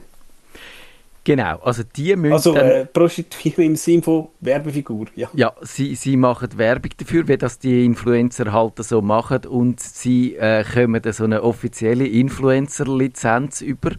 Genau, 1.22 1.58
also 1.58 1.82
die 1.82 2.16
müssen 2.16 2.32
Also 2.32 2.54
äh, 2.56 2.86
prostituieren 2.86 3.64
im 3.64 3.76
Sinne 3.76 4.02
von 4.02 4.28
Werbefigur, 4.40 5.06
ja. 5.14 5.28
Ja, 5.34 5.52
sie, 5.60 5.94
sie 5.94 6.16
machen 6.16 6.48
Werbung 6.56 6.92
dafür, 6.96 7.28
wie 7.28 7.36
das 7.36 7.58
die 7.58 7.84
Influencer 7.84 8.52
halt 8.52 8.82
so 8.82 9.02
machen 9.02 9.44
und 9.44 9.80
sie 9.80 10.36
äh, 10.36 10.64
kommen 10.64 11.02
dann 11.02 11.12
so 11.12 11.24
eine 11.24 11.42
offizielle 11.42 12.06
Influencer-Lizenz 12.06 13.60
über, 13.60 13.90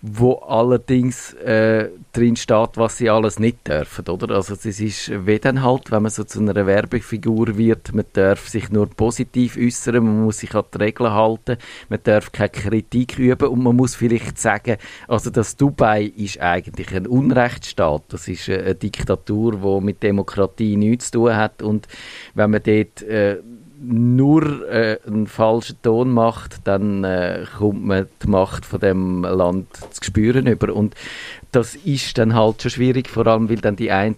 wo 0.00 0.34
allerdings 0.34 1.32
äh, 1.34 1.88
drin 2.12 2.36
steht, 2.36 2.76
was 2.76 2.98
sie 2.98 3.10
alles 3.10 3.40
nicht 3.40 3.66
dürfen, 3.66 4.06
oder? 4.08 4.36
Also 4.36 4.54
es 4.54 4.64
ist 4.64 5.10
wie 5.26 5.38
dann 5.40 5.62
halt, 5.62 5.90
wenn 5.90 6.02
man 6.02 6.10
so 6.10 6.22
zu 6.22 6.38
einer 6.38 6.66
Werbefigur 6.66 7.58
wird, 7.58 7.92
man 7.92 8.04
darf 8.12 8.48
sich 8.48 8.70
nur 8.70 8.88
positiv 8.88 9.56
äußern, 9.56 10.04
man 10.04 10.24
muss 10.24 10.38
sich 10.38 10.54
an 10.54 10.64
die 10.72 10.78
Regeln 10.78 11.12
halten, 11.12 11.56
man 11.88 11.98
darf 12.04 12.30
keine 12.30 12.50
Kritik 12.50 13.18
üben 13.18 13.48
und 13.48 13.62
man 13.62 13.74
muss 13.74 13.96
vielleicht 13.96 14.38
sagen, 14.38 14.76
also 15.08 15.30
das 15.30 15.56
Dubai 15.56 16.04
ist 16.04 16.40
eigentlich 16.40 16.94
ein 16.94 17.08
Unrechtsstaat, 17.08 18.04
das 18.10 18.28
ist 18.28 18.48
eine 18.48 18.76
Diktatur, 18.76 19.56
die 19.56 19.84
mit 19.84 20.02
Demokratie 20.04 20.76
nichts 20.76 21.10
zu 21.10 21.18
tun 21.18 21.36
hat 21.36 21.60
und 21.60 21.88
wenn 22.34 22.50
man 22.52 22.62
dort 22.62 23.02
äh, 23.02 23.38
nur 23.80 24.68
äh, 24.68 24.98
einen 25.06 25.26
falschen 25.26 25.80
Ton 25.82 26.10
macht, 26.10 26.56
dann 26.64 27.04
äh, 27.04 27.44
kommt 27.56 27.84
man 27.84 28.06
die 28.22 28.28
Macht 28.28 28.66
von 28.66 28.80
dem 28.80 29.22
Land 29.22 29.68
zu 29.90 30.04
spüren 30.04 30.46
über. 30.46 30.74
Und 30.74 30.94
das 31.52 31.74
ist 31.74 32.18
dann 32.18 32.34
halt 32.34 32.62
schon 32.62 32.70
schwierig, 32.70 33.08
vor 33.08 33.26
allem 33.26 33.48
weil 33.48 33.56
dann 33.56 33.76
die 33.76 33.90
einen 33.90 34.16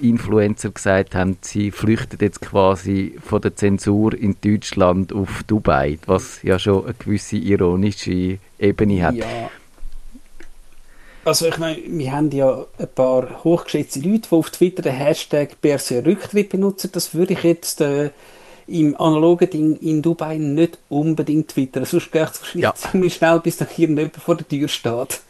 Influencer 0.00 0.70
gesagt 0.70 1.14
haben, 1.16 1.36
sie 1.40 1.72
flüchten 1.72 2.18
jetzt 2.20 2.40
quasi 2.40 3.16
von 3.24 3.40
der 3.40 3.56
Zensur 3.56 4.14
in 4.14 4.36
Deutschland 4.40 5.12
auf 5.12 5.42
Dubai, 5.44 5.98
was 6.06 6.42
ja 6.42 6.58
schon 6.58 6.84
eine 6.84 6.94
gewisse 6.94 7.36
ironische 7.36 8.38
Ebene 8.58 9.02
hat. 9.02 9.14
Ja. 9.14 9.50
Also 11.24 11.48
ich 11.48 11.58
meine, 11.58 11.80
wir 11.86 12.12
haben 12.12 12.30
ja 12.30 12.66
ein 12.78 12.88
paar 12.94 13.42
hochgeschätzte 13.42 14.00
Leute, 14.00 14.28
die 14.28 14.36
auf 14.36 14.50
Twitter 14.50 14.82
den 14.82 14.92
Hashtag 14.92 15.60
Berse 15.60 16.04
Rücktritt 16.04 16.50
benutzen. 16.50 16.90
Das 16.92 17.14
würde 17.14 17.32
ich 17.32 17.42
jetzt 17.42 17.80
äh, 17.80 18.10
im 18.66 18.98
analogen 19.00 19.50
Ding 19.50 19.76
in 19.76 20.02
Dubai 20.02 20.38
nicht 20.38 20.78
unbedingt 20.88 21.48
twittern. 21.48 21.84
Sonst 21.84 22.10
geht 22.12 22.28
es 22.30 22.40
wahrscheinlich 22.40 22.62
Ja. 22.62 22.74
ziemlich 22.90 23.14
schnell, 23.14 23.40
bis 23.40 23.56
dann 23.56 23.68
irgendjemand 23.68 24.16
vor 24.16 24.36
der 24.36 24.48
Tür 24.48 24.68
steht. 24.68 25.20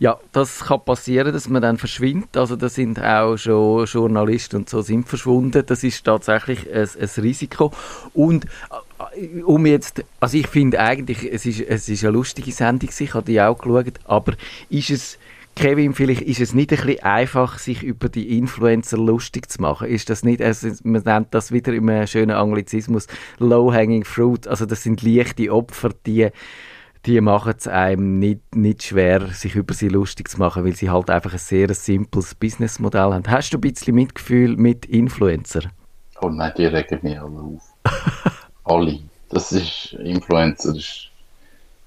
Ja, 0.00 0.18
das 0.32 0.60
kann 0.60 0.80
passieren, 0.82 1.30
dass 1.30 1.48
man 1.50 1.60
dann 1.60 1.76
verschwindet. 1.76 2.34
Also 2.34 2.56
da 2.56 2.70
sind 2.70 2.98
auch 2.98 3.36
schon 3.36 3.84
Journalisten 3.84 4.56
und 4.56 4.70
so 4.70 4.80
sind 4.80 5.06
verschwunden. 5.06 5.62
Das 5.66 5.84
ist 5.84 6.04
tatsächlich 6.04 6.60
ein, 6.72 6.88
ein 6.98 7.22
Risiko. 7.22 7.70
Und 8.14 8.46
äh, 9.14 9.42
um 9.42 9.66
jetzt, 9.66 10.02
also 10.18 10.38
ich 10.38 10.46
finde 10.46 10.80
eigentlich, 10.80 11.30
es 11.30 11.44
ist, 11.44 11.60
es 11.60 11.86
ist 11.90 12.02
eine 12.02 12.14
lustige 12.14 12.50
Sendung, 12.50 12.88
ich 12.98 13.12
habe 13.14 13.26
die 13.26 13.42
auch 13.42 13.58
geschaut, 13.58 14.00
aber 14.04 14.32
ist 14.70 14.88
es 14.88 15.18
Kevin, 15.56 15.94
vielleicht 15.94 16.22
ist 16.22 16.40
es 16.40 16.54
nicht 16.54 16.72
ein 16.72 16.78
bisschen 16.78 17.02
einfach, 17.02 17.58
sich 17.58 17.82
über 17.82 18.08
die 18.08 18.38
Influencer 18.38 18.96
lustig 18.96 19.50
zu 19.50 19.60
machen. 19.60 19.88
Ist 19.88 20.08
das 20.08 20.22
nicht, 20.22 20.40
also 20.40 20.68
man 20.84 21.02
nennt 21.02 21.34
das 21.34 21.52
wieder 21.52 21.72
im 21.74 22.06
schönen 22.06 22.36
Anglizismus 22.36 23.06
Low-Hanging 23.38 24.04
Fruit. 24.04 24.48
Also 24.48 24.64
das 24.64 24.82
sind 24.82 25.02
leichte 25.02 25.52
Opfer, 25.52 25.90
die, 26.06 26.30
die 27.04 27.20
machen 27.20 27.54
es 27.58 27.68
einem 27.68 28.18
nicht, 28.18 28.54
nicht 28.54 28.82
schwer, 28.84 29.26
sich 29.28 29.54
über 29.54 29.74
sie 29.74 29.88
lustig 29.88 30.28
zu 30.28 30.38
machen, 30.38 30.64
weil 30.64 30.76
sie 30.76 30.88
halt 30.88 31.10
einfach 31.10 31.32
ein 31.32 31.38
sehr 31.38 31.72
simples 31.74 32.34
Businessmodell 32.34 33.12
haben. 33.12 33.28
Hast 33.28 33.52
du 33.52 33.58
ein 33.58 33.62
bisschen 33.62 33.94
Mitgefühl 33.94 34.56
mit 34.56 34.86
Influencer? 34.86 35.62
Oh 36.22 36.28
nein, 36.28 36.52
die 36.56 36.66
regen 36.66 36.98
mich 37.02 37.20
alle 37.20 37.38
auf. 37.38 37.62
alle. 38.64 39.00
Das 39.30 39.52
ist 39.52 39.94
Influencer. 39.94 40.72
Das 40.72 40.78
ist... 40.78 41.10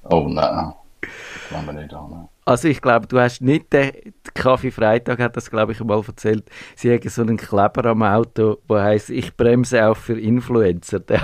Oh 0.04 0.28
nein. 0.28 0.74
Das 1.02 1.52
wollen 1.52 1.66
wir 1.66 1.82
nicht 1.82 1.94
an. 1.94 2.28
Also 2.46 2.68
ich 2.68 2.82
glaube, 2.82 3.08
du 3.08 3.20
hast 3.20 3.42
nicht 3.42 3.72
den 3.72 4.14
Kaffee 4.34 4.72
Freitag 4.72 5.20
hat 5.20 5.38
das 5.38 5.50
glaube 5.50 5.72
ich 5.72 5.80
mal 5.80 6.04
erzählt. 6.06 6.50
Sie 6.76 6.92
haben 6.92 7.10
so 7.10 7.22
einen 7.22 7.38
Kleber 7.38 7.86
am 7.86 8.04
Auto, 8.04 8.58
wo 8.68 8.78
heißt 8.78 9.10
ich 9.12 9.36
bremse 9.36 9.86
auch 9.86 9.98
für 9.98 10.20
Influencer. 10.20 11.00
Den, 11.08 11.22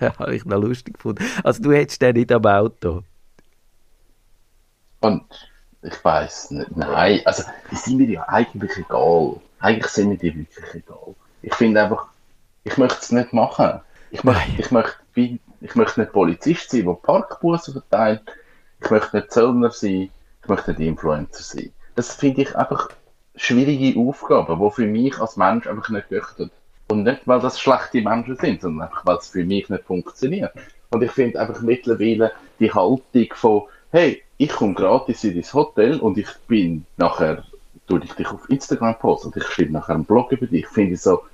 den 0.00 0.18
habe 0.18 0.34
ich 0.34 0.44
noch 0.44 0.60
lustig 0.60 0.94
gefunden. 0.94 1.24
Also 1.42 1.62
du 1.62 1.72
hättest 1.72 2.02
den 2.02 2.16
nicht 2.16 2.30
am 2.30 2.44
Auto. 2.44 3.02
Und 5.00 5.24
ich 5.82 6.04
weiß 6.04 6.50
nicht, 6.50 6.76
nein, 6.76 7.20
also 7.24 7.44
die 7.70 7.76
sind 7.76 7.98
mir 7.98 8.08
ja 8.08 8.28
eigentlich 8.28 8.76
egal. 8.76 9.36
Eigentlich 9.60 9.92
sind 9.92 10.08
mir 10.08 10.18
die 10.18 10.34
wirklich 10.34 10.74
egal. 10.74 11.14
Ich 11.42 11.54
finde 11.54 11.82
einfach, 11.82 12.08
ich 12.64 12.76
möchte 12.76 12.98
es 13.00 13.12
nicht 13.12 13.32
machen. 13.32 13.80
Ich 14.10 14.24
möchte, 14.24 14.60
ich 14.60 14.70
möchte, 14.70 14.96
ich 15.14 15.74
möchte 15.74 16.00
nicht 16.00 16.12
Polizist 16.12 16.70
sein, 16.70 16.84
der 16.84 16.94
Parkbussen 16.94 17.74
verteilt. 17.74 18.22
Ich 18.82 18.90
möchte 18.90 19.16
nicht 19.16 19.32
Zöllner 19.32 19.70
sein. 19.70 20.10
Ich 20.46 20.48
möchte 20.48 20.70
nicht 20.70 20.80
Influencer 20.80 21.42
sein. 21.42 21.72
Das 21.96 22.14
finde 22.14 22.42
ich 22.42 22.54
einfach 22.54 22.88
schwierige 23.34 23.98
Aufgaben, 23.98 24.60
die 24.60 24.70
für 24.70 24.86
mich 24.86 25.18
als 25.18 25.36
Mensch 25.36 25.66
einfach 25.66 25.88
nicht 25.88 26.08
möchten. 26.08 26.52
Und 26.86 27.02
nicht, 27.02 27.22
weil 27.26 27.40
das 27.40 27.58
schlechte 27.58 28.00
Menschen 28.00 28.36
sind, 28.36 28.60
sondern 28.60 28.86
einfach, 28.86 29.04
weil 29.04 29.16
es 29.16 29.26
für 29.26 29.44
mich 29.44 29.68
nicht 29.68 29.82
funktioniert. 29.82 30.52
Und 30.90 31.02
ich 31.02 31.10
finde 31.10 31.40
einfach 31.40 31.60
mittlerweile 31.62 32.30
die 32.60 32.72
Haltung 32.72 33.26
von, 33.34 33.62
hey, 33.90 34.22
ich 34.36 34.50
komme 34.50 34.74
gratis 34.74 35.24
in 35.24 35.34
dein 35.34 35.52
Hotel 35.52 35.98
und 35.98 36.16
ich 36.16 36.32
bin 36.46 36.86
nachher, 36.96 37.42
tue 37.88 38.04
ich 38.04 38.12
dich 38.12 38.28
auf 38.28 38.48
Instagram 38.48 39.00
posten 39.00 39.32
und 39.32 39.36
ich 39.36 39.48
schreibe 39.48 39.72
nachher 39.72 39.96
einen 39.96 40.04
Blog 40.04 40.30
über 40.30 40.46
dich, 40.46 40.68
finde 40.68 40.94
ich 40.94 41.00
so, 41.00 41.24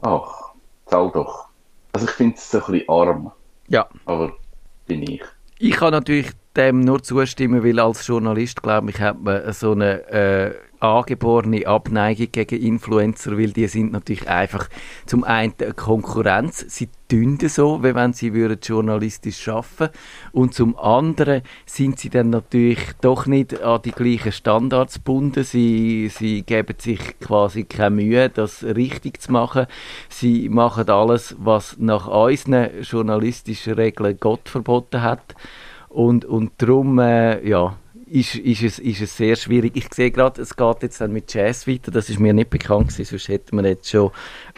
ach, 0.00 0.52
zahl 0.86 1.10
doch. 1.12 1.48
Also 1.92 2.06
ich 2.06 2.12
finde 2.12 2.36
es 2.36 2.50
so 2.50 2.64
ein 2.64 2.72
bisschen 2.72 2.88
arm. 2.88 3.30
Ja. 3.68 3.86
Aber 4.06 4.32
bin 4.86 5.02
ich. 5.02 5.22
Ich 5.58 5.72
kann 5.72 5.90
natürlich 5.90 6.30
dem 6.56 6.80
nur 6.80 7.02
zustimmen, 7.02 7.64
weil 7.64 7.80
als 7.80 8.06
Journalist, 8.06 8.62
glaube 8.62 8.90
ich, 8.90 9.00
hat 9.00 9.22
man 9.22 9.52
so 9.52 9.72
eine 9.72 10.08
äh, 10.08 10.54
angeborene 10.82 11.66
Abneigung 11.66 12.32
gegen 12.32 12.60
Influencer, 12.60 13.38
weil 13.38 13.52
die 13.52 13.68
sind 13.68 13.92
natürlich 13.92 14.28
einfach 14.28 14.68
zum 15.06 15.22
einen 15.22 15.54
eine 15.60 15.74
Konkurrenz, 15.74 16.64
sie 16.68 16.88
tun 17.08 17.38
so, 17.40 17.84
wie 17.84 17.94
wenn 17.94 18.12
sie 18.12 18.34
würden 18.34 18.58
journalistisch 18.60 19.48
arbeiten. 19.48 19.94
Und 20.32 20.54
zum 20.54 20.76
anderen 20.76 21.42
sind 21.66 22.00
sie 22.00 22.10
dann 22.10 22.30
natürlich 22.30 22.80
doch 23.00 23.26
nicht 23.26 23.62
an 23.62 23.82
die 23.82 23.92
gleichen 23.92 24.32
Standards 24.32 24.94
gebunden, 24.94 25.44
sie, 25.44 26.08
sie 26.08 26.42
geben 26.42 26.74
sich 26.78 27.18
quasi 27.20 27.62
keine 27.62 27.96
Mühe, 27.96 28.28
das 28.28 28.64
richtig 28.64 29.20
zu 29.20 29.30
machen, 29.30 29.66
sie 30.08 30.48
machen 30.48 30.88
alles, 30.88 31.36
was 31.38 31.76
nach 31.78 32.08
unseren 32.08 32.82
journalistischen 32.82 33.74
Regeln 33.74 34.16
Gott 34.18 34.48
verboten 34.48 35.02
hat 35.02 35.36
und, 35.92 36.24
und 36.24 36.52
darum, 36.58 36.98
äh, 36.98 37.46
ja, 37.46 37.76
ist, 38.06 38.34
ist, 38.34 38.62
es, 38.62 38.78
ist 38.78 39.00
es 39.00 39.16
sehr 39.16 39.36
schwierig. 39.36 39.72
Ich 39.74 39.92
sehe 39.92 40.10
gerade, 40.10 40.42
es 40.42 40.54
geht 40.54 40.82
jetzt 40.82 41.00
dann 41.00 41.12
mit 41.12 41.32
Jazz 41.32 41.66
weiter. 41.66 41.90
Das 41.90 42.10
ist 42.10 42.20
mir 42.20 42.34
nicht 42.34 42.50
bekannt 42.50 42.88
gewesen, 42.88 43.04
sonst 43.04 43.28
hätten 43.28 43.56
wir 43.56 43.66
jetzt 43.66 43.88
schon, 43.88 44.10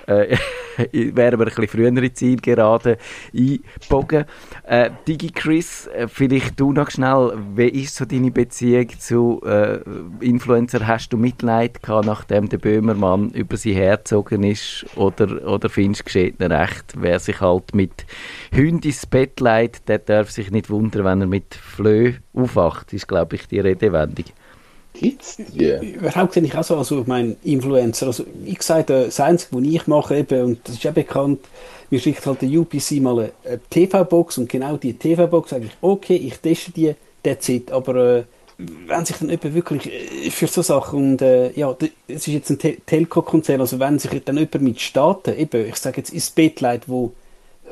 äh, 0.06 0.36
wären 0.92 1.38
wir 1.38 1.46
ein 1.46 1.54
bisschen 1.54 1.68
früher 1.68 1.88
in 1.88 2.14
Ziel 2.14 2.40
gerade 2.40 2.98
eingebogen. 3.32 4.24
Äh, 4.64 4.90
Digi 5.06 5.30
Chris, 5.30 5.86
äh, 5.88 6.08
vielleicht 6.08 6.58
du 6.58 6.72
noch 6.72 6.90
schnell, 6.90 7.36
wie 7.54 7.68
ist 7.68 7.96
so 7.96 8.04
deine 8.04 8.30
Beziehung 8.30 8.88
zu 8.98 9.40
äh, 9.44 9.78
Influencer? 10.20 10.86
Hast 10.86 11.12
du 11.12 11.16
Mitleid 11.16 11.82
gehabt, 11.82 12.06
nachdem 12.06 12.48
der 12.48 12.58
Böhmermann 12.58 13.30
über 13.30 13.56
sie 13.56 13.74
hergezogen 13.74 14.42
ist? 14.42 14.86
Oder, 14.96 15.46
oder 15.46 15.68
findest 15.68 16.02
du 16.02 16.04
geschieht 16.04 16.40
recht? 16.40 16.94
Wer 16.96 17.18
sich 17.18 17.40
halt 17.40 17.74
mit 17.74 18.06
Hund 18.54 18.84
ins 18.84 19.06
Bett 19.06 19.40
legt, 19.40 19.88
der 19.88 19.98
darf 19.98 20.30
sich 20.30 20.50
nicht 20.50 20.70
wundern, 20.70 21.04
wenn 21.04 21.20
er 21.22 21.26
mit 21.26 21.54
Flö 21.54 22.14
aufwacht, 22.32 22.92
ist 22.92 23.08
glaube 23.08 23.36
ich 23.36 23.46
die 23.46 23.60
Redewendung. 23.60 24.26
Gibt's 24.94 25.36
die? 25.36 25.94
Überhaupt 25.94 26.34
sehe 26.34 26.42
ich 26.44 26.56
auch 26.56 26.62
so, 26.62 27.00
ich 27.00 27.06
meine, 27.06 27.36
Influencer, 27.42 28.06
also 28.06 28.24
wie 28.42 28.54
gesagt, 28.54 28.90
das 28.90 29.18
Einzige, 29.18 29.56
was 29.56 29.64
ich 29.64 29.86
mache, 29.88 30.16
eben, 30.16 30.44
und 30.44 30.60
das 30.64 30.76
ist 30.76 30.84
ja 30.84 30.92
bekannt, 30.92 31.40
mir 31.90 31.98
schickt 31.98 32.24
halt 32.24 32.42
der 32.42 32.48
UPC 32.48 33.00
mal 33.00 33.32
eine, 33.44 33.60
TV-Box 33.70 34.38
und 34.38 34.48
genau 34.48 34.76
die 34.76 34.94
TV-Box 34.94 35.50
sage 35.50 35.66
ich, 35.66 35.72
okay, 35.80 36.16
ich 36.16 36.38
teste 36.38 36.70
die, 36.70 36.94
that's 37.24 37.48
it, 37.48 37.72
aber 37.72 38.18
äh, 38.18 38.24
wenn 38.58 39.04
sich 39.04 39.16
dann 39.16 39.30
jemand 39.30 39.54
wirklich 39.54 39.92
äh, 39.92 40.30
für 40.30 40.46
so 40.46 40.62
Sachen 40.62 41.12
und 41.12 41.22
äh, 41.22 41.50
ja, 41.52 41.76
es 42.06 42.28
ist 42.28 42.28
jetzt 42.28 42.50
ein 42.50 42.58
Te 42.58 42.76
Telco-Konzern, 42.86 43.60
also 43.60 43.80
wenn 43.80 43.98
sich 43.98 44.22
dann 44.24 44.36
jemand 44.36 44.62
mit 44.62 44.80
Staaten, 44.80 45.36
eben, 45.36 45.68
ich 45.68 45.76
sage 45.76 45.96
jetzt 45.98 46.10
ins 46.10 46.30
Bett 46.30 46.60
leitet, 46.60 46.88
wo 46.88 47.12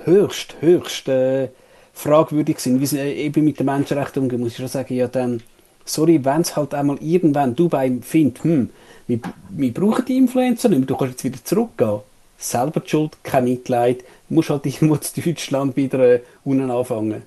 höchst, 0.04 0.56
höchst 0.61 1.08
äh, 1.08 1.48
fragwürdig 1.92 2.58
sind, 2.58 2.80
wie 2.80 2.87
sie 2.87 2.98
äh, 2.98 3.14
eben 3.26 3.44
mit 3.44 3.61
den 3.61 3.66
Menschenrechten 3.66 4.24
umgehen, 4.24 4.40
muss 4.40 4.52
ich 4.52 4.56
schon 4.56 4.68
sagen, 4.68 4.94
ja 4.94 5.06
dann, 5.06 5.42
sorry, 5.84 6.24
wenn 6.24 6.42
es 6.42 6.56
halt 6.56 6.74
einmal 6.74 6.98
irgendwann 7.00 7.54
Dubai 7.54 7.92
findet, 8.02 8.44
hm, 8.44 8.70
wir, 9.06 9.20
wir 9.50 9.74
brauchen 9.74 10.04
die 10.06 10.16
Influencer 10.16 10.68
nicht 10.68 10.78
mehr, 10.78 10.86
du 10.86 10.96
kannst 10.96 11.14
jetzt 11.14 11.24
wieder 11.24 11.44
zurückgehen. 11.44 12.00
Selber 12.38 12.80
die 12.80 12.88
Schuld, 12.88 13.16
kein 13.22 13.44
Mitleid, 13.44 14.00
du 14.28 14.34
musst 14.34 14.50
halt 14.50 14.66
irgendwo 14.66 14.94
in 14.94 15.24
Deutschland 15.24 15.76
wieder 15.76 15.98
äh, 16.00 16.20
unten 16.44 16.70
anfangen. 16.70 17.22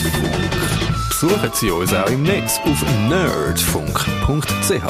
Besuchen 1.08 1.50
Sie 1.54 1.70
uns 1.70 1.92
auch 1.92 2.10
im 2.10 2.22
Netz 2.22 2.58
auf 2.64 2.82
nerdfunk.ch. 3.08 4.84